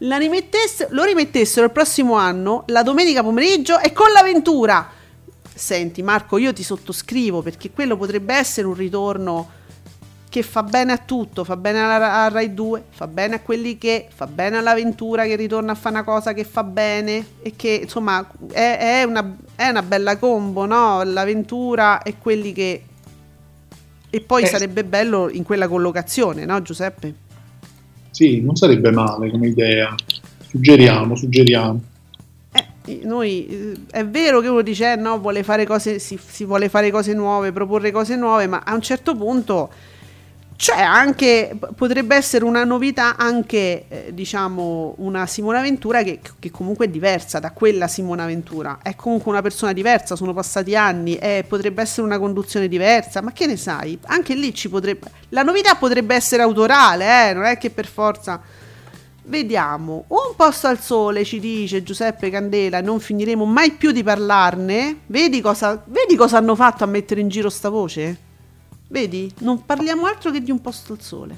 [0.00, 4.90] La rimettesse- lo rimettessero il prossimo anno, la domenica pomeriggio e con l'avventura.
[5.54, 9.55] Senti Marco, io ti sottoscrivo perché quello potrebbe essere un ritorno
[10.28, 13.78] che fa bene a tutto, fa bene alla, a Rai 2, fa bene a quelli
[13.78, 17.80] che, fa bene all'avventura che ritorna a fare una cosa che fa bene e che
[17.82, 21.02] insomma è, è una, è una bella combo, no?
[21.04, 22.82] L'avventura e quelli che...
[24.10, 24.46] E poi Eh.
[24.46, 27.14] sarebbe bello in quella collocazione, no Giuseppe?
[28.10, 29.94] Sì, non sarebbe male come idea.
[30.48, 31.80] Suggeriamo, suggeriamo.
[32.52, 36.44] Eh, noi eh, è vero che uno dice eh, no, vuole fare cose, si, si
[36.44, 39.70] vuole fare cose nuove, proporre cose nuove, ma a un certo punto
[40.56, 46.86] c'è anche, potrebbe essere una novità anche, eh, diciamo, una Simona Ventura che, che comunque
[46.86, 48.78] è diversa da quella Simona Ventura.
[48.82, 53.32] È comunque una persona diversa, sono passati anni, eh, potrebbe essere una conduzione diversa, ma
[53.32, 53.98] che ne sai?
[54.06, 55.10] Anche lì ci potrebbe...
[55.28, 58.40] La novità potrebbe essere autorale, eh, non è che per forza...
[59.28, 65.00] Vediamo, un posto al sole ci dice Giuseppe Candela, non finiremo mai più di parlarne.
[65.06, 68.25] Vedi cosa, vedi cosa hanno fatto a mettere in giro sta voce?
[68.88, 69.32] Vedi?
[69.38, 71.36] Non parliamo altro che di un posto al sole.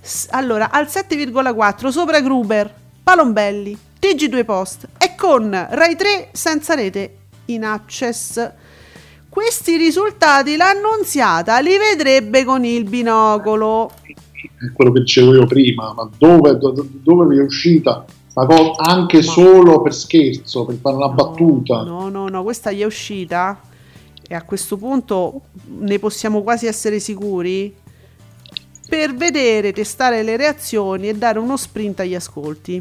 [0.00, 7.16] S- allora, al 7,4 sopra Gruber, Palombelli, TG2 Post e con Rai 3 senza rete
[7.46, 8.50] in access.
[9.28, 13.90] Questi risultati l'annunziata li vedrebbe con il binocolo.
[14.02, 19.22] È quello che dicevo io prima, ma dove, do- dove vi è uscita cosa anche
[19.22, 21.82] solo per scherzo, per fare una battuta?
[21.82, 23.58] No, no, no, questa gli è uscita
[24.32, 25.40] e a questo punto
[25.80, 27.74] ne possiamo quasi essere sicuri
[28.88, 32.80] per vedere, testare le reazioni e dare uno sprint agli ascolti.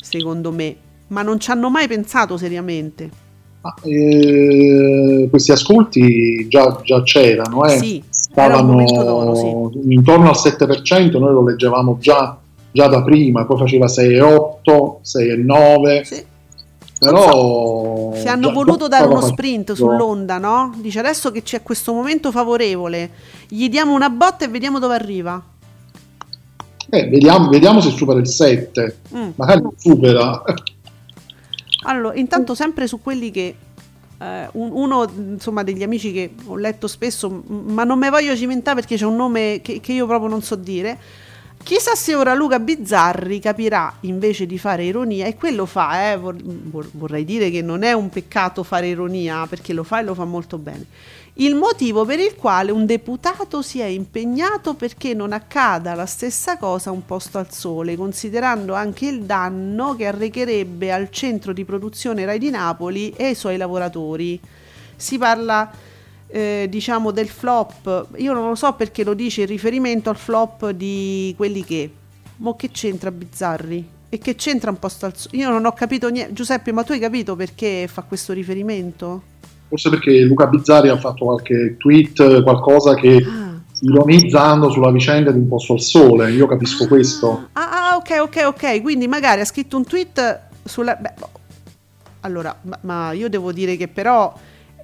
[0.00, 0.76] Secondo me,
[1.06, 3.08] ma non ci hanno mai pensato seriamente.
[3.60, 7.78] Ma, eh, questi ascolti già, già c'erano, eh.
[7.78, 12.36] Sì, stavano d'oro, intorno al 7%, noi lo leggevamo già,
[12.72, 16.24] già da prima, poi faceva 6,8, 6,9, Sì.
[16.98, 17.91] però...
[18.22, 20.72] Si hanno già- voluto dare uno sprint sull'onda, no?
[20.78, 23.10] Dice adesso che c'è questo momento favorevole,
[23.48, 25.42] gli diamo una botta e vediamo dove arriva.
[26.90, 29.30] Eh, vediamo, vediamo se supera il 7, Mm.
[29.36, 30.42] magari lo supera.
[31.84, 33.54] Allora, intanto sempre su quelli che
[34.20, 38.78] eh, un- uno insomma degli amici che ho letto spesso, ma non me voglio cimentare
[38.78, 40.96] perché c'è un nome che, che io proprio non so dire.
[41.62, 46.42] Chissà se ora Luca Bizzarri capirà invece di fare ironia, e quello fa, eh, vor-
[46.42, 50.14] vor- vorrei dire che non è un peccato fare ironia, perché lo fa e lo
[50.14, 50.86] fa molto bene.
[51.34, 56.58] Il motivo per il quale un deputato si è impegnato perché non accada la stessa
[56.58, 62.26] cosa un posto al sole, considerando anche il danno che arrecherebbe al centro di produzione
[62.26, 64.38] Rai di Napoli e ai suoi lavoratori.
[64.94, 65.70] Si parla
[66.32, 70.70] eh, diciamo del flop, io non lo so perché lo dice in riferimento al flop
[70.70, 71.90] di quelli che.
[72.36, 73.86] Mo che c'entra Bizzarri?
[74.08, 75.36] E che c'entra un posto al sole?
[75.36, 76.32] Io non ho capito niente.
[76.32, 79.22] Giuseppe, ma tu hai capito perché fa questo riferimento?
[79.68, 83.50] Forse perché Luca Bizzarri ha fatto qualche tweet, qualcosa che Ah.
[83.80, 87.48] ironizzando sulla vicenda di un posto al sole, io capisco questo.
[87.52, 88.82] Ah, ah, ok, ok, ok.
[88.82, 90.94] Quindi magari ha scritto un tweet sulla.
[90.96, 91.30] beh, boh.
[92.20, 94.32] allora, ma, ma io devo dire che però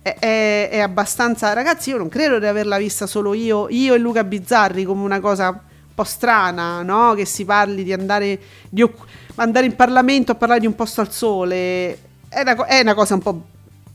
[0.02, 1.52] è, è- abbastanza.
[1.52, 5.20] Ragazzi, io non credo di averla vista solo io, io e Luca Bizzarri come una
[5.20, 7.14] cosa un po' strana, no?
[7.14, 8.38] Che si parli di andare,
[8.68, 11.98] di occu- andare in Parlamento a parlare di un posto al sole.
[12.28, 13.40] È una, è una cosa un po', un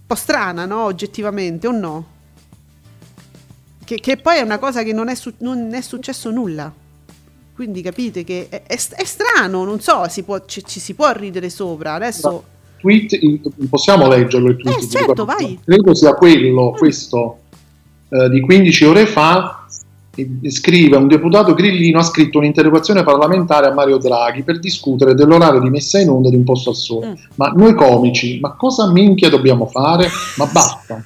[0.08, 0.84] po' strana, no?
[0.84, 2.08] Oggettivamente, o no?
[3.86, 6.72] Che, che poi è una cosa che non è, su- non è successo nulla.
[7.54, 11.12] Quindi capite che è, è- è strano, non so, si può- ci, ci si può
[11.12, 11.94] ridere sopra.
[11.94, 12.46] Adesso
[12.84, 14.84] tweet, possiamo leggerlo il tweet?
[14.84, 15.58] Eh, certo, vai.
[15.64, 17.38] Credo sia quello, questo
[18.10, 19.60] eh, di 15 ore fa.
[20.48, 25.72] Scrive un deputato grillino ha scritto un'interrogazione parlamentare a Mario Draghi per discutere dell'orario di
[25.72, 27.08] messa in onda di un posto al sole.
[27.08, 27.14] Mm.
[27.36, 30.08] Ma noi comici, ma cosa minchia dobbiamo fare?
[30.38, 31.04] Ma basta.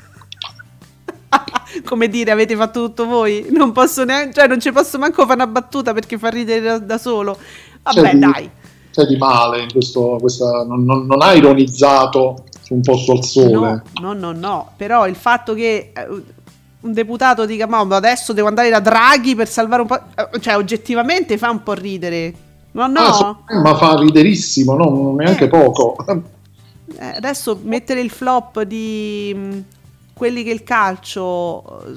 [1.86, 3.48] come dire, avete fatto tutto voi?
[3.52, 6.78] Non posso neanche, cioè non ci posso manco fare una battuta perché fa ridere da,
[6.80, 7.38] da solo.
[7.84, 8.50] Vabbè, di- dai.
[8.98, 13.24] C'è di male in questo, questa, non, non- non ha ironizzato su un posto al
[13.24, 13.52] sole.
[13.52, 14.70] No, no, no, no.
[14.76, 16.08] Però il fatto che eh,
[16.80, 20.00] un deputato dica, ma adesso devo andare da Draghi per salvare un po'...
[20.16, 22.34] eh, Cioè, oggettivamente fa un po' ridere.
[22.72, 23.44] No, no.
[23.46, 25.14] Ah, ma fa riderissimo, no?
[25.16, 25.48] neanche Eh.
[25.48, 25.96] poco.
[26.98, 29.58] Eh, adesso mettere il flop di mh,
[30.14, 31.94] quelli che il calcio, eh,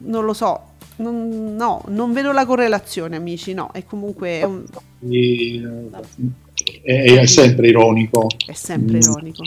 [0.00, 0.60] non lo so.
[0.96, 3.52] Non- no, non vedo la correlazione, amici.
[3.52, 4.64] No, è comunque è, un-
[5.02, 5.62] eh,
[6.82, 8.26] è, è sempre ironico.
[8.46, 9.00] è sempre Mm.
[9.00, 9.42] ironico.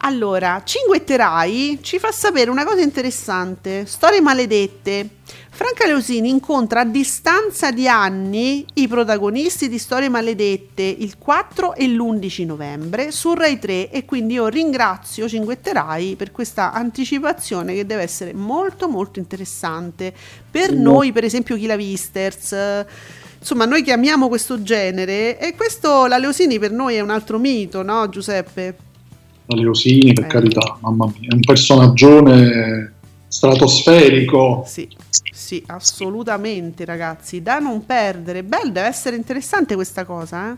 [0.00, 3.84] Allora, Cinguetterai ci fa sapere una cosa interessante.
[3.84, 5.16] Storie maledette.
[5.50, 11.88] Franca Leosini incontra a distanza di anni i protagonisti di Storie maledette il 4 e
[11.88, 18.02] l'11 novembre su Rai 3 e quindi io ringrazio Cinguetterai per questa anticipazione che deve
[18.02, 20.14] essere molto molto interessante
[20.48, 20.80] per Mm.
[20.80, 22.84] noi, per esempio chi la Visters.
[23.40, 27.38] Insomma, noi che amiamo questo genere e questo la Leosini per noi è un altro
[27.38, 28.86] mito, no, Giuseppe?
[29.48, 30.28] La Leosini, per Eh.
[30.28, 32.92] carità, mamma mia, è un personaggione
[33.28, 34.62] stratosferico.
[34.66, 34.88] Sì,
[35.32, 38.42] sì, assolutamente, ragazzi, da non perdere.
[38.42, 40.56] Bello, deve essere interessante questa cosa, eh?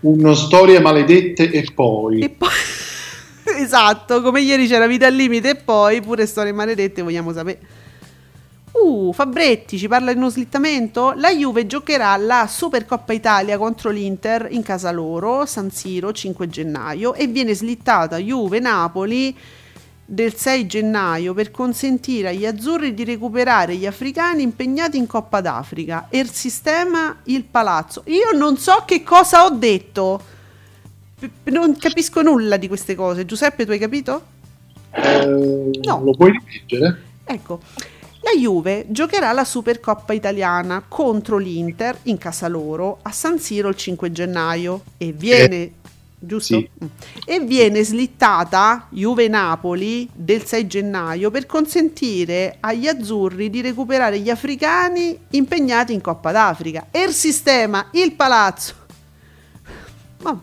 [0.00, 2.20] Uno storie maledette e poi.
[2.20, 2.48] E poi
[3.58, 7.58] Esatto, come ieri c'era vita al limite e poi pure storie maledette vogliamo sapere.
[8.82, 11.12] Uh, Fabretti ci parla di uno slittamento.
[11.16, 17.14] La Juve giocherà la Supercoppa Italia contro l'Inter in casa loro, San Siro, 5 gennaio
[17.14, 19.36] e viene slittata Juve-Napoli
[20.08, 26.06] del 6 gennaio per consentire agli azzurri di recuperare gli africani impegnati in Coppa d'Africa
[26.10, 28.02] e il sistema il palazzo.
[28.06, 30.20] Io non so che cosa ho detto.
[31.18, 33.24] P- Non capisco nulla di queste cose.
[33.24, 34.22] Giuseppe, tu hai capito?
[34.90, 36.02] Eh, No.
[36.04, 37.02] Lo puoi ripetere?
[37.24, 37.60] Ecco,
[38.26, 43.76] la Juve giocherà la Supercoppa italiana contro l'Inter in casa loro a San Siro il
[43.76, 45.72] 5 gennaio e viene
[46.18, 46.56] giusto?
[46.58, 46.68] sì.
[46.82, 46.86] Mm.
[47.24, 55.16] E viene slittata Juve-Napoli del 6 gennaio per consentire agli azzurri di recuperare gli africani
[55.30, 56.86] impegnati in Coppa d'Africa.
[56.90, 58.74] E il sistema, il palazzo.
[60.22, 60.40] Ma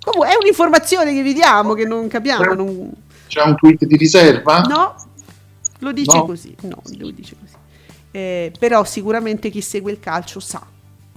[0.00, 2.54] comunque è un'informazione che vi diamo che non capiamo.
[2.54, 2.90] non-
[3.28, 4.62] C'è un tweet di riserva?
[4.62, 4.96] No,
[5.82, 6.24] lo dice No?
[6.24, 6.54] così.
[6.62, 7.54] No, lo dice così.
[8.10, 10.64] Eh, però sicuramente chi segue il calcio sa.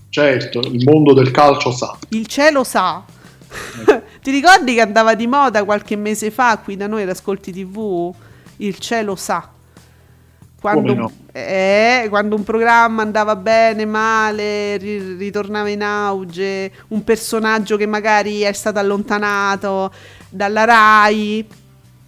[0.10, 1.98] Certo, il mondo del calcio sa.
[2.10, 3.04] Il cielo sa.
[4.22, 8.14] Ti ricordi che andava di moda qualche mese fa qui da noi ad Ascolti TV?
[8.58, 9.50] Il cielo sa.
[10.60, 11.12] Quando, no?
[11.32, 18.42] eh, quando un programma andava bene, male, ri- ritornava in auge, un personaggio che magari
[18.42, 19.92] è stato allontanato
[20.28, 21.48] dalla RAI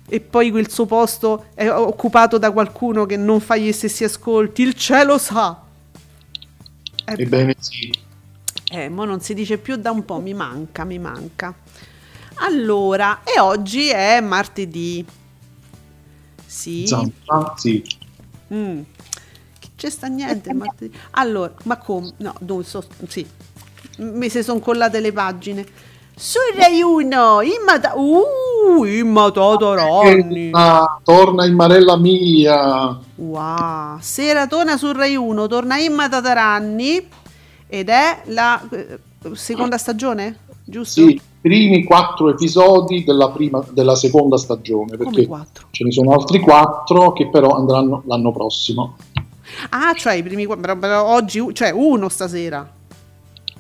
[0.10, 4.62] e poi quel suo posto è occupato da qualcuno che non fa gli stessi ascolti,
[4.62, 5.62] il cielo sa.
[7.06, 7.94] Eh, Ebbene sì.
[8.72, 11.54] eh, mo non si dice più da un po', mi manca, mi manca.
[12.36, 15.06] Allora, e oggi è martedì.
[16.46, 16.88] Sì.
[16.88, 17.84] Zampa, sì.
[18.54, 18.82] Mm.
[19.76, 20.98] C'è sta niente il martedì.
[21.12, 22.14] Allora, ma come?
[22.18, 23.28] No, dove so, sì.
[23.98, 25.66] Mi si sono collate le pagine.
[26.16, 27.94] Su Rai 1, Immata...
[27.96, 28.24] Uh,
[28.86, 30.50] Immatata Ronny.
[30.52, 33.00] Ah, torna in Marella mia.
[33.16, 37.08] Wow, Seratona su Rai 1, torna Imma Tataranni
[37.68, 39.00] ed è la eh,
[39.34, 41.02] seconda stagione, giusto?
[41.02, 45.28] Sì, i primi quattro episodi della, prima, della seconda stagione, perché
[45.72, 48.96] ce ne sono altri quattro che però andranno l'anno prossimo.
[49.70, 52.70] Ah, cioè i primi quattro, però, oggi, cioè uno stasera.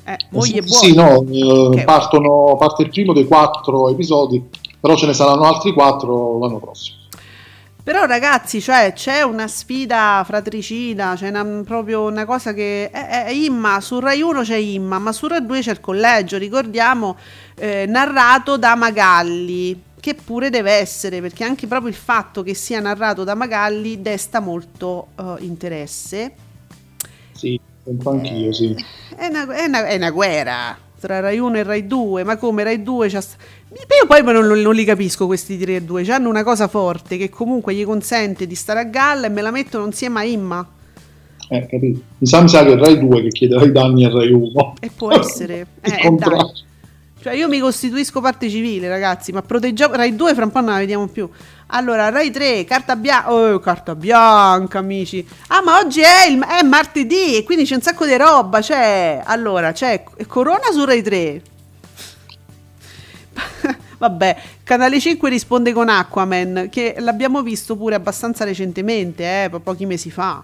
[0.03, 0.79] Eh, moglie buona.
[0.79, 1.83] Sì, no, eh, Ok.
[1.83, 4.41] partono, parte il primo dei quattro episodi,
[4.87, 6.95] però ce ne saranno altri quattro l'anno prossimo.
[7.83, 12.89] Però ragazzi, cioè, c'è una sfida fratricida, c'è una- proprio una cosa che...
[12.89, 16.37] È, è Imma, su Rai 1 c'è Imma, ma su Rai 2 c'è il collegio,
[16.37, 17.17] ricordiamo,
[17.55, 22.79] eh, narrato da Magalli, che pure deve essere, perché anche proprio il fatto che sia
[22.81, 26.33] narrato da Magalli desta molto eh, interesse.
[27.31, 28.73] Sì, penso anch'io, sì.
[29.15, 32.63] È una, è una- è una guerra, tra Rai 1 e Rai 2, ma come
[32.63, 33.23] Rai 2 c'ha...
[33.69, 37.29] Io poi non, non li capisco questi 3 e 2, hanno una cosa forte che
[37.29, 40.67] comunque gli consente di stare a galla e me la mettono insieme a Imma.
[41.49, 42.01] Eh, capito?
[42.17, 44.73] Mi sa, mi sa che è Rai 2 che chiederà i danni a Rai 1.
[44.79, 45.67] E può essere.
[45.87, 46.15] Eh.
[47.19, 50.71] Cioè io mi costituisco parte civile, ragazzi, ma proteggiamo Rai 2 fra un po' non
[50.71, 51.29] la vediamo più.
[51.67, 55.27] Allora, Rai 3, carta bianca, oh, carta bianca, amici.
[55.47, 59.21] Ah, ma oggi è, il, è martedì e quindi c'è un sacco di roba, c'è
[59.23, 61.41] allora, c'è Corona su Rai 3.
[63.97, 69.85] Vabbè, Canale 5 risponde con Aquaman, che l'abbiamo visto pure abbastanza recentemente, eh, po- pochi
[69.85, 70.41] mesi fa.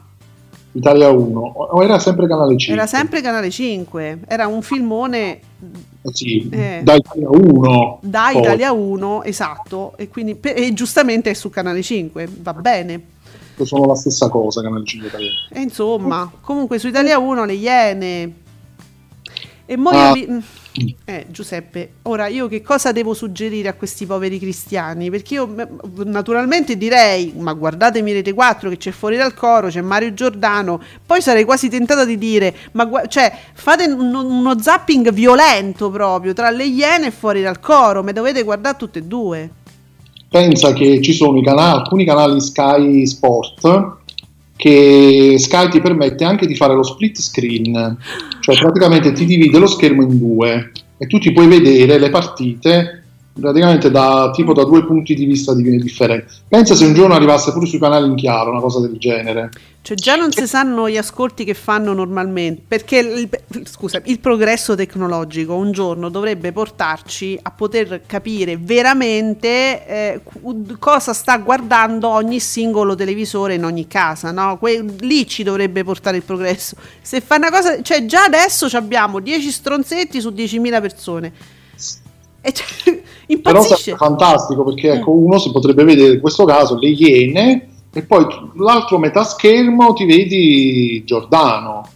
[0.74, 1.39] Italia 1.
[1.39, 2.74] O era sempre Canale 5?
[2.74, 5.39] Era sempre Canale 5, era un filmone
[6.12, 6.82] Sì, Eh.
[6.84, 7.99] da Italia 1.
[8.01, 8.41] da poi.
[8.41, 13.01] Italia 1, esatto, e quindi e giustamente è su Canale 5, va bene.
[13.64, 15.36] Sono la stessa cosa Canale 5 italiano.
[15.51, 18.34] E insomma, comunque su Italia 1 le Iene.
[19.66, 20.14] E mo io Ah.
[21.05, 25.11] Eh, Giuseppe, ora io che cosa devo suggerire a questi poveri cristiani?
[25.11, 25.55] Perché io
[26.05, 31.21] naturalmente direi, ma guardatemi Rete 4 che c'è fuori dal coro, c'è Mario Giordano, poi
[31.21, 36.49] sarei quasi tentata di dire, ma gua- cioè fate uno, uno zapping violento proprio tra
[36.49, 39.49] le Iene e fuori dal coro, me dovete guardare tutte e due.
[40.28, 44.01] Pensa che ci sono canali, alcuni canali Sky Sport
[44.64, 47.97] che Sky ti permette anche di fare lo split screen,
[48.39, 53.03] cioè praticamente ti divide lo schermo in due e tu ti puoi vedere le partite
[53.34, 56.34] praticamente da, tipo da due punti di vista di- differenti.
[56.47, 59.49] Pensa se un giorno arrivasse pure sui canali in chiaro, una cosa del genere.
[59.81, 63.29] Cioè già non si sanno gli ascolti che fanno normalmente, perché il,
[63.65, 70.21] scusa, il progresso tecnologico un giorno dovrebbe portarci a poter capire veramente eh,
[70.79, 74.57] cosa sta guardando ogni singolo televisore in ogni casa, no?
[74.57, 76.77] Que- lì ci dovrebbe portare il progresso.
[77.01, 81.34] Se fa una cosa, cioè già adesso abbiamo 10 stronzetti su 10.000 persone.
[82.45, 83.91] E cioè, Però impazzisce.
[83.93, 84.95] è fantastico perché Mm.
[84.97, 89.93] ecco, uno si potrebbe vedere in questo caso le Iene e poi l'altro metà schermo
[89.93, 91.88] ti vedi Giordano.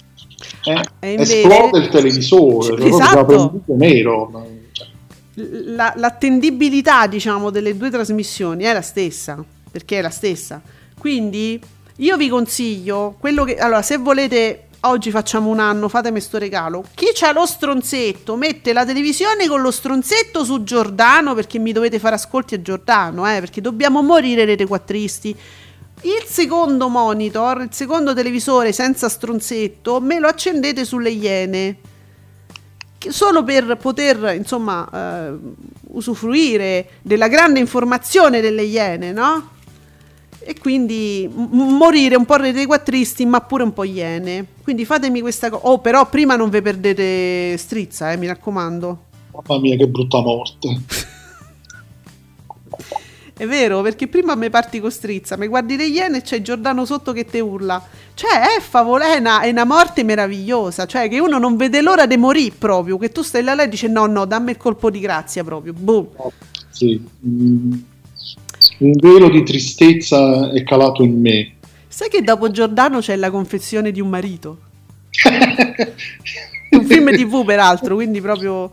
[0.64, 3.62] Eh, E invece- Esplode il televisore, Esatto.
[3.68, 4.32] nero.
[4.72, 4.88] Cioè,
[5.36, 10.62] la- l'attendibilità, diciamo, delle due trasmissioni è la stessa, perché è la stessa.
[10.98, 11.60] Quindi
[11.98, 16.84] io vi consiglio quello che allora, se volete oggi facciamo un anno, fatemi sto regalo.
[16.94, 22.00] Chi c'ha lo stronzetto mette la televisione con lo stronzetto su Giordano perché mi dovete
[22.00, 25.36] fare ascolti a Giordano, eh, perché dobbiamo morire rete quattristi.
[26.02, 31.78] Il secondo monitor, il secondo televisore senza stronzetto, me lo accendete sulle Iene
[33.10, 35.34] solo per poter insomma eh,
[35.90, 39.56] usufruire della grande informazione delle Iene, no?
[40.50, 44.46] E quindi morire un po' rete quattristi, ma pure un po' Iene.
[44.64, 45.68] Quindi fatemi questa cosa.
[45.68, 48.98] Oh, però prima non vi perdete strizza, eh, mi raccomando.
[49.34, 50.82] mamma mia, che brutta morte.
[53.34, 56.86] È vero, perché prima mi parti con strizza, mi guardi le Iene e c'è Giordano
[56.86, 57.84] sotto che te urla.
[58.14, 60.86] Cioè, è una, è una morte meravigliosa.
[60.86, 62.98] Cioè, che uno non vede l'ora di morire proprio.
[62.98, 65.74] Che tu stai là e dici: no, no, dammi il colpo di grazia proprio.
[65.74, 66.08] Boom.
[66.70, 67.06] Sì.
[67.28, 67.74] Mm.
[68.80, 71.54] Un velo di tristezza è calato in me.
[71.88, 74.60] Sai che dopo Giordano c'è la confessione di un marito?
[76.72, 78.72] un film TV peraltro, quindi proprio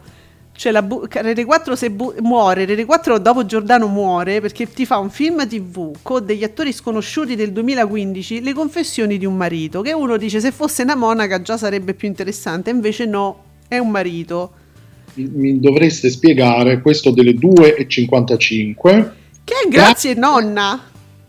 [0.55, 4.86] c'è la bu- Rete 4 se bu- muore, Rete 4 dopo Giordano muore perché ti
[4.86, 9.80] fa un film TV con degli attori sconosciuti del 2015, Le confessioni di un marito,
[9.80, 13.90] che uno dice se fosse una monaca già sarebbe più interessante, invece no, è un
[13.90, 14.53] marito.
[15.14, 19.11] Mi- Mi dovreste spiegare questo delle 2.55.
[19.45, 20.80] Che è grazie nonna.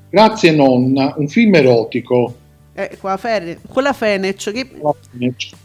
[0.10, 2.36] Grazie nonna, un film erotico.
[2.74, 4.68] Eh, quella, Fene- quella Fenech che,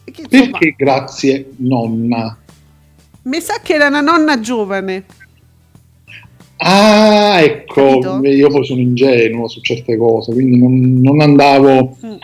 [0.04, 2.36] che Perché grazie nonna?
[3.22, 5.04] mi sa che era una nonna giovane.
[6.58, 8.28] Ah, ecco, Capito?
[8.28, 12.14] io poi sono ingenuo su certe cose, quindi non, non andavo, Mm.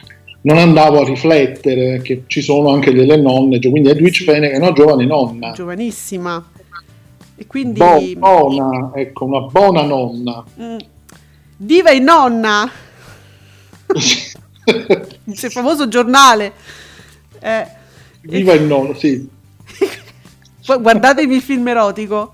[0.42, 4.58] non andavo a riflettere che ci sono anche delle nonne, quindi Edwidge Fene che è
[4.58, 5.52] una giovane nonna.
[5.52, 6.50] giovanissima.
[7.36, 10.44] E quindi Bo- buona, ecco, una buona nonna.
[10.60, 10.76] mm,
[11.58, 12.70] Diva e nonna,
[15.24, 16.52] il famoso giornale.
[17.40, 17.66] Eh,
[18.22, 19.28] Viva il nonno, sì.
[20.80, 22.32] guardatevi il film erotico.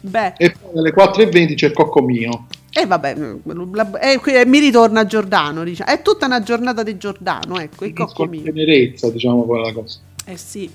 [0.00, 2.46] Beh, E poi alle 4.20 c'è il cocco mio.
[2.70, 5.62] e vabbè, mm, la- eh, qui- mi ritorna Giordano.
[5.64, 5.90] Diciamo.
[5.90, 8.42] È tutta una giornata di Giordano, ecco, il cocco mio.
[8.42, 9.98] tenerezza, diciamo quella cosa.
[10.24, 10.70] Eh sì.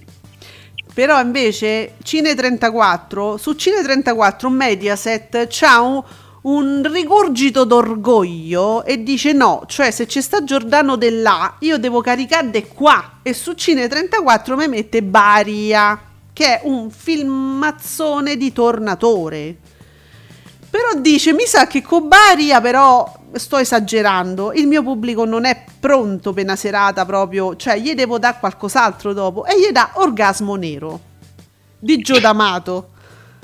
[0.95, 6.01] Però invece Cine 34, su Cine 34 Mediaset c'ha un,
[6.43, 12.49] un rigurgito d'orgoglio e dice no, cioè se c'è sta Giordano dell'A io devo caricare
[12.49, 15.99] de qua e su Cine 34 mi mette Baria.
[16.31, 19.57] che è un filmazzone di tornatore.
[20.75, 25.63] Però dice, mi sa che con Baria però sto esagerando, il mio pubblico non è
[25.79, 30.55] pronto per una serata proprio, cioè gli devo dare qualcos'altro dopo e gli dà Orgasmo
[30.55, 30.99] Nero
[31.79, 32.89] di Gio D'Amato.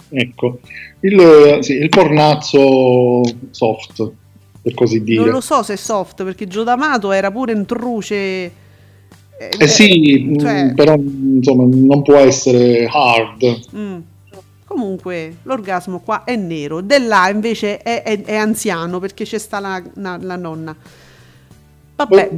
[0.10, 0.60] Ecco,
[1.00, 3.22] il, sì, il pornazzo
[3.52, 4.12] soft,
[4.62, 5.22] per così dire.
[5.22, 8.16] Non lo so se è soft perché Gio D'Amato era pure un truce.
[9.38, 13.60] Eh sì, cioè- però insomma non può essere hard.
[13.74, 14.00] Mm.
[14.82, 19.80] Comunque l'orgasmo qua è nero, dell'A invece è, è- è anziano perché c'è sta la,
[19.94, 20.76] la- la nonna.
[21.98, 22.32] Vabbè,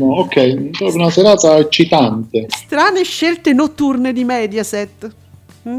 [0.00, 2.46] Ok, una serata eccitante.
[2.48, 5.14] strane scelte notturne di Mediaset.
[5.68, 5.78] Mm?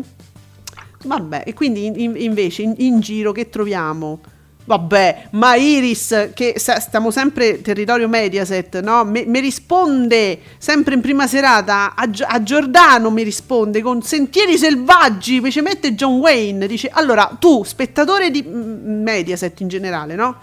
[1.04, 4.22] Vabbè, e quindi in- in- invece in, in giro che troviamo?
[4.66, 9.04] Vabbè, ma Iris, che sa- stiamo sempre territorio Mediaset, no?
[9.04, 15.62] Mi risponde sempre in prima serata a, a Giordano, mi risponde con Sentieri Selvaggi, invece
[15.62, 20.38] mette John Wayne, dice allora tu, spettatore di Mediaset in generale, no?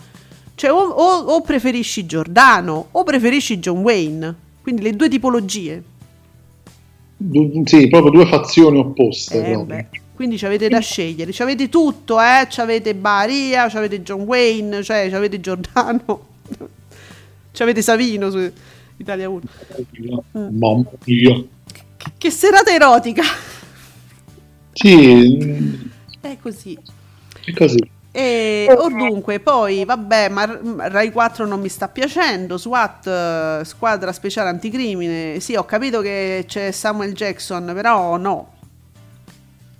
[0.54, 5.82] Cioè o, o- o preferisci Giordano o preferisci John Wayne, quindi le due tipologie.
[7.16, 9.42] Du- sì, proprio due fazioni opposte.
[9.42, 9.86] Eh,
[10.20, 12.46] quindi ci avete da scegliere, ci avete tutto, eh?
[12.46, 16.26] Ci avete Baria, ci avete John Wayne, cioè ci avete Giordano,
[17.52, 18.52] ci avete Savino su
[18.98, 19.40] Italia 1.
[20.50, 21.42] Mamma mia.
[22.18, 23.22] Che serata erotica!
[24.74, 25.78] Sì,
[26.20, 26.78] È così.
[27.46, 27.90] è così.
[28.12, 32.58] E or dunque, poi vabbè, ma Rai 4 non mi sta piacendo.
[32.58, 35.40] SWAT, eh, squadra speciale anticrimine.
[35.40, 38.58] Sì, ho capito che c'è Samuel Jackson, però no.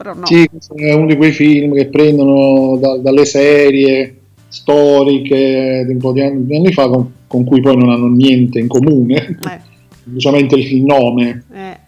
[0.01, 0.25] Però no.
[0.25, 4.17] Sì, è uno di quei film che prendono da- dalle serie
[4.49, 8.09] storiche di un po' di anni, di anni fa con, con cui poi non hanno
[8.09, 9.61] niente in comune, Eh,
[10.03, 11.45] semplicemente il, nome.
[11.53, 11.79] eh.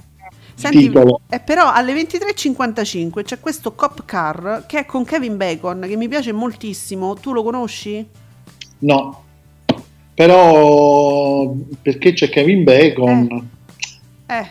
[0.54, 0.92] Senti,
[1.30, 6.06] eh, però alle 23.55 c'è questo Cop Car che è con Kevin Bacon che mi
[6.06, 7.14] piace moltissimo.
[7.14, 8.06] Tu lo conosci?
[8.80, 9.22] No,
[10.14, 13.48] però perché c'è Kevin Bacon,
[14.26, 14.46] Eh.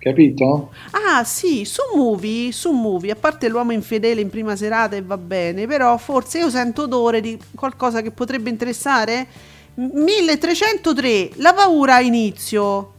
[0.00, 0.70] Capito?
[0.90, 5.18] Ah sì, su Movie, su Movie, a parte l'uomo infedele in prima serata e va
[5.18, 9.26] bene, però forse io sento odore di qualcosa che potrebbe interessare.
[9.74, 12.92] M- 1303, la paura a inizio,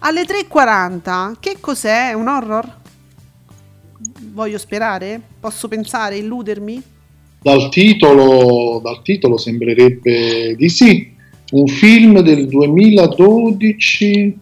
[0.00, 2.10] alle 3.40, che cos'è?
[2.10, 2.80] È un horror?
[4.32, 5.20] Voglio sperare?
[5.38, 6.82] Posso pensare, illudermi?
[7.42, 11.12] Dal titolo, dal titolo sembrerebbe di sì,
[11.50, 14.38] un film del 2012.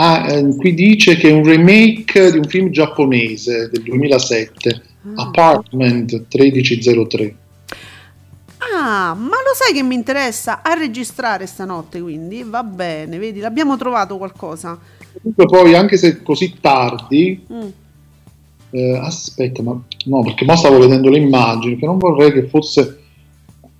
[0.00, 4.82] Ah, eh, qui dice che è un remake di un film giapponese del 2007,
[5.16, 7.34] Apartment 1303.
[8.58, 13.76] Ah, ma lo sai che mi interessa a registrare stanotte, quindi va bene, vedi, l'abbiamo
[13.76, 14.78] trovato qualcosa.
[15.20, 17.68] Comunque poi, anche se così tardi, Mm.
[18.70, 23.00] eh, aspetta, ma no, perché mo stavo vedendo le immagini, che non vorrei che fosse...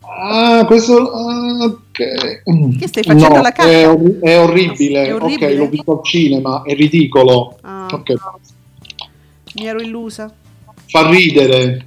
[0.00, 1.12] Ah, questo...
[1.12, 2.78] ah, ok.
[2.78, 3.68] Che stai facendo No, la cacca?
[3.68, 5.07] È, orri- è orribile.
[5.07, 5.53] È orribile?
[5.53, 7.59] ok, l'ho visto al cinema, è ridicolo.
[7.62, 7.88] Ah.
[7.90, 8.12] Ok,
[9.55, 10.32] Mi ero illusa.
[10.86, 11.86] fa ridere.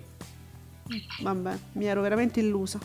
[1.22, 2.80] Vabbè, mi ero veramente illusa.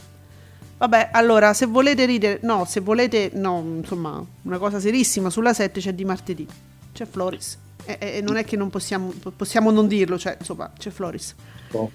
[0.79, 5.81] Vabbè, allora, se volete ridere, no, se volete, no, insomma, una cosa serissima, sulla 7
[5.81, 6.47] c'è di martedì,
[6.93, 7.59] c'è Floris.
[7.87, 11.35] E, e- e non è che non possiamo, possiamo non dirlo, cioè, insomma, c'è Floris.
[11.73, 11.91] No.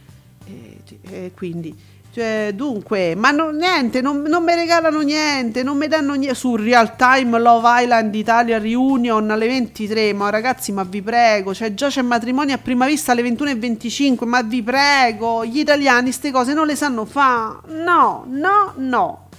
[0.46, 1.76] E, e quindi,
[2.14, 6.58] cioè, dunque, ma non, niente, non, non mi regalano niente, non mi danno niente su
[6.58, 11.88] Real Time Love Island Italia Reunion alle 23, ma ragazzi, ma vi prego, cioè già
[11.88, 16.68] c'è matrimonio a prima vista alle 21.25, ma vi prego, gli italiani ste cose non
[16.68, 19.30] le sanno fa, no, no, no.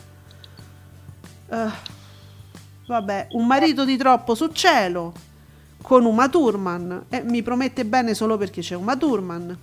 [1.51, 1.71] Eh,
[2.87, 5.13] vabbè, un marito di troppo su cielo
[5.83, 9.59] con Uma Thurman e mi promette bene solo perché c'è Uma Thurman.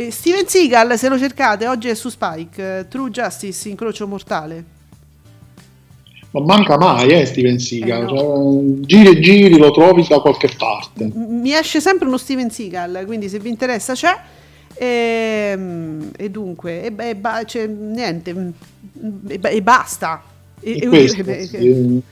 [0.00, 4.64] E Steven Seagal, se lo cercate, oggi è su Spike, eh, True Justice, incrocio mortale.
[6.30, 8.08] Ma manca mai, eh, Steven Seagal.
[8.08, 8.16] Eh, no.
[8.16, 11.10] Cioè, giri e giri, lo trovi da qualche parte.
[11.14, 14.16] Mi esce sempre uno Steven Seagal, quindi se vi interessa c'è.
[14.72, 18.52] Ehm, E, dunque, e, e ba- cioè, niente,
[19.28, 20.22] e, e basta.
[20.60, 22.02] E- E e- questo, e- sì.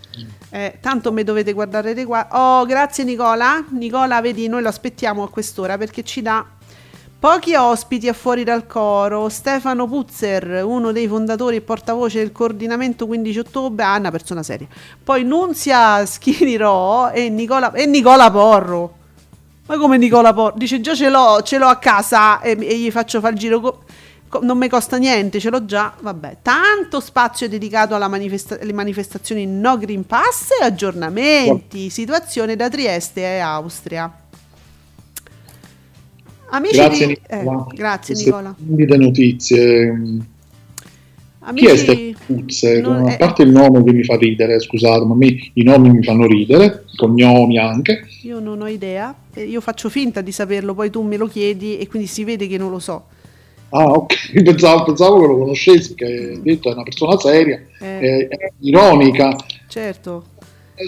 [0.51, 2.29] eh, tanto me dovete guardare di qua.
[2.33, 3.65] Oh, grazie Nicola.
[3.71, 6.45] Nicola, vedi, noi lo aspettiamo a quest'ora perché ci dà
[7.19, 9.29] pochi ospiti a fuori dal coro.
[9.29, 14.67] Stefano Puzzer, uno dei fondatori e portavoce del coordinamento 15 ottobre, ah, una persona seria.
[15.03, 18.95] Poi Nunzia Schirò e Nicola, e Nicola Porro.
[19.67, 20.55] Ma come Nicola Porro?
[20.57, 23.61] Dice già ce l'ho, ce l'ho a casa e, e gli faccio fare il giro.
[23.61, 23.83] co-
[24.29, 26.39] co- non mi costa niente, ce l'ho già, vabbè.
[26.41, 33.21] Tanto spazio dedicato alla manifesta- alle manifestazioni no Green Pass e aggiornamenti, situazione da Trieste
[33.23, 34.11] e Austria.
[36.51, 37.19] Amici Grazie di...
[37.31, 37.67] Nicola.
[37.71, 38.55] eh, grazie Nicola.
[38.59, 39.93] splendide notizie.
[39.95, 40.25] Chi
[41.41, 41.67] Amici...
[41.67, 42.81] è Stefano Puzze?
[42.81, 45.91] non- A eh, parte il nome che mi fa ridere, scusate, ma me i nomi
[45.91, 48.07] mi fanno ridere, i cognomi anche.
[48.23, 51.79] Io non ho idea, eh, io faccio finta di saperlo, poi tu me lo chiedi
[51.79, 53.05] e quindi si vede che non lo so.
[53.71, 57.99] Ah, ok, pensavo, pensavo che lo conoscessi, che hai detto è una persona seria, Eh.
[57.99, 59.37] è, è ironica.
[59.69, 60.25] Certo.
[60.75, 60.87] Eh,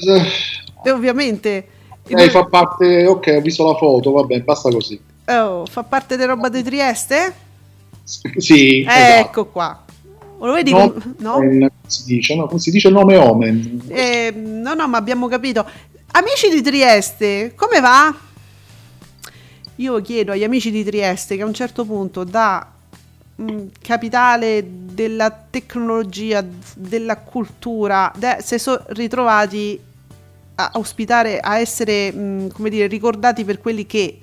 [0.83, 1.67] E ovviamente
[2.07, 4.99] eh, fa parte, ok, ho visto la foto, vabbè, basta così.
[5.39, 7.35] Oh, fa parte della roba di Trieste?
[8.05, 9.29] Sì, esatto.
[9.29, 9.85] Ecco qua.
[10.39, 10.73] Lo vedi?
[10.73, 11.35] No, no?
[11.35, 12.57] Omen, si dice, no?
[12.59, 13.83] Si dice il nome Omen.
[13.89, 15.67] Eh, no, no, ma abbiamo capito.
[16.13, 18.15] Amici di Trieste, come va?
[19.77, 22.67] Io chiedo agli amici di Trieste che a un certo punto da
[23.37, 26.45] mh, capitale della tecnologia,
[26.75, 29.79] della cultura, de- si sono ritrovati
[30.57, 34.21] a ospitare, a essere, mh, come dire, ricordati per quelli che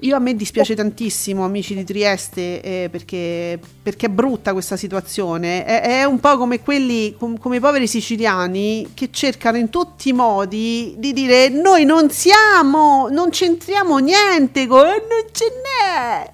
[0.00, 5.64] io a me dispiace tantissimo, amici di Trieste, eh, perché, perché è brutta questa situazione.
[5.64, 10.10] È, è un po' come quelli, com- come i poveri siciliani che cercano in tutti
[10.10, 16.30] i modi di dire noi non siamo, non c'entriamo niente, con, non ce n'è.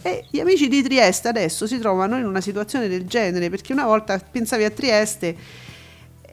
[0.00, 3.84] E gli amici di Trieste adesso si trovano in una situazione del genere, perché una
[3.84, 5.36] volta pensavi a Trieste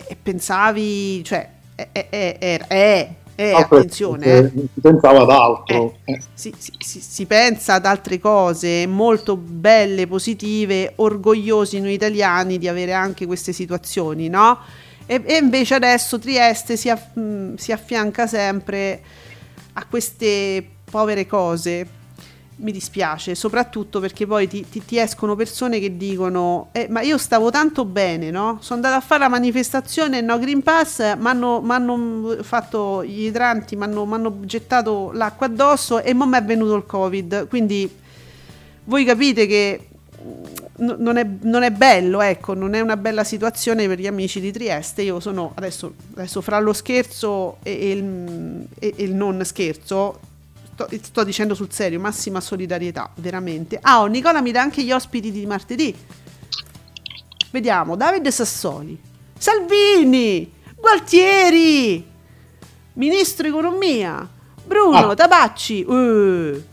[0.07, 4.51] e pensavi, cioè, è, è, è, è, Altro- attenzione, eh.
[4.55, 5.99] eh, Si pensava ad altro.
[6.05, 6.21] eh.
[6.33, 12.67] si, si- si- si pensa ad altre cose molto belle, positive, orgogliosi noi italiani di
[12.67, 14.59] avere anche queste situazioni, no?
[15.05, 19.01] E, e invece adesso Trieste si, aff- mh, si affianca sempre
[19.73, 21.87] a queste povere cose.
[22.57, 27.17] Mi dispiace, soprattutto perché poi ti, ti- ti escono persone che dicono: "Eh, Ma io
[27.17, 28.59] stavo tanto bene, no?
[28.61, 33.83] Sono andata a fare la manifestazione no Green Pass, mi hanno fatto gli idranti, mi
[33.83, 37.47] hanno gettato l'acqua addosso e mo mi è venuto il Covid.
[37.49, 37.93] Quindi
[38.85, 39.87] voi capite che
[40.77, 44.53] non è, non è bello, ecco, non è una bella situazione per gli amici di
[44.53, 45.01] Trieste.
[45.01, 50.19] Io sono adesso, adesso fra lo scherzo e, e il, e- e il non scherzo,
[50.75, 53.79] sto, sto dicendo sul serio, massima solidarietà, veramente.
[53.81, 55.95] Ah, oh, Nicola mi dà anche gli ospiti di martedì.
[57.51, 58.99] Vediamo, Davide Sassoli,
[59.37, 62.05] Salvini, Gualtieri,
[62.93, 64.27] Ministro Economia,
[64.65, 65.15] Bruno Ah.
[65.15, 65.85] Tabacci.
[65.85, 66.63] eh.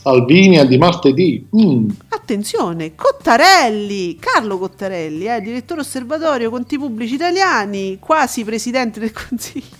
[0.00, 1.46] Salvini è di martedì.
[1.54, 1.88] Mm.
[2.08, 9.76] Attenzione, Cottarelli, Carlo Cottarelli, eh, direttore osservatorio conti pubblici italiani, quasi presidente del consiglio.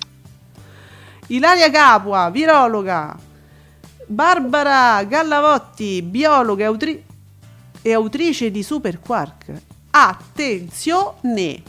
[1.28, 3.16] Ilaria Capua, virologa.
[4.14, 7.02] Barbara Gallavotti, biologa e, autri-
[7.80, 9.52] e autrice di Super Quark.
[9.90, 11.62] Attenzione!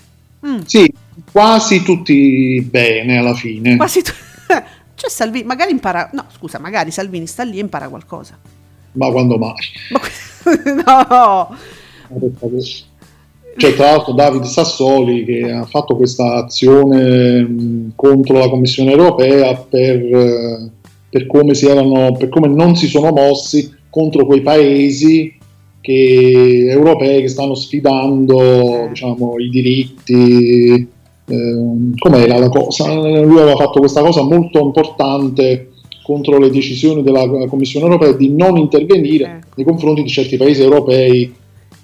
[0.43, 0.91] Mm, Sì,
[1.31, 3.75] quasi tutti bene alla fine.
[3.77, 4.11] quasi tu-
[4.95, 6.09] C'è Salvini, magari impara...
[6.13, 8.35] No, scusa, magari Salvini sta lì e impara qualcosa.
[8.93, 9.53] Ma quando mai?
[10.83, 11.05] Ma
[11.47, 11.55] no!
[13.55, 19.53] C'è tra l'altro Davide Sassoli che ha fatto questa azione mh, contro la Commissione europea
[19.55, 20.69] per, eh,
[21.11, 25.31] per come si erano, per come non si sono mossi contro quei paesi
[25.81, 30.87] che- europei che stanno sfidando diciamo, i diritti.
[31.27, 32.93] ehm, com'era la cosa?
[32.93, 35.69] Lui aveva fatto questa cosa molto importante
[36.03, 39.47] contro le decisioni della Commissione europea di non intervenire Eh.
[39.55, 41.33] nei confronti di certi paesi europei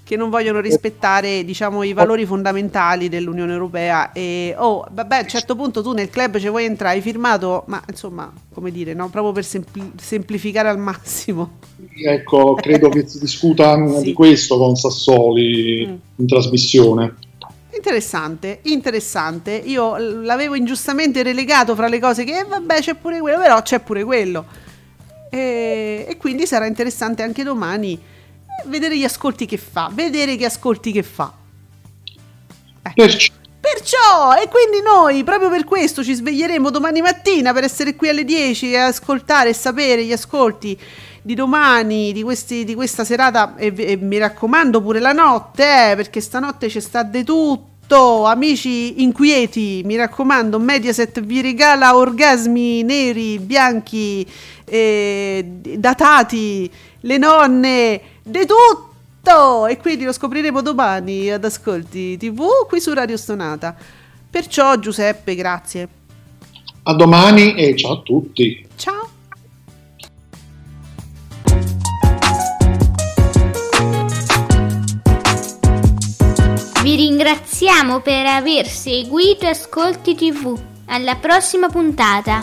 [0.08, 5.28] che non vogliono rispettare diciamo i valori fondamentali dell'Unione Europea e oh vabbè a un
[5.28, 9.10] certo punto tu nel club ci vuoi entrare hai firmato ma insomma come dire no
[9.10, 11.58] proprio per sempli- semplificare al massimo
[12.00, 14.02] Ecco, credo che si discuta Sì.
[14.04, 15.94] di questo con Sassoli Mm.
[16.16, 17.14] in trasmissione.
[17.74, 23.38] interessante interessante io l'avevo ingiustamente relegato fra le cose che eh, vabbè c'è pure quello
[23.38, 24.44] però c'è pure quello
[25.30, 28.16] e, e quindi sarà interessante anche domani
[28.66, 31.32] vedere gli ascolti che fa vedere che ascolti che fa.
[32.94, 38.08] Perciò, Perciò, e quindi noi proprio per questo ci sveglieremo domani mattina per essere qui
[38.08, 40.78] alle 10 e ascoltare e sapere gli ascolti
[41.20, 45.96] di domani, di, questi, di questa serata e, e mi raccomando pure la notte, eh,
[45.96, 53.38] perché stanotte c'è sta di tutto, amici inquieti, mi raccomando, Mediaset vi regala orgasmi neri,
[53.38, 54.26] bianchi,
[54.64, 55.44] eh,
[55.76, 59.66] datati, le nonne, di tutto!
[59.66, 63.76] E quindi lo scopriremo domani ad Ascolti TV qui su Radio Stonata.
[64.30, 65.88] Perciò Giuseppe, grazie.
[66.84, 68.66] A domani e ciao a tutti.
[68.76, 69.10] Ciao.
[76.82, 80.58] Vi ringraziamo per aver seguito Ascolti TV.
[80.86, 82.40] Alla prossima puntata!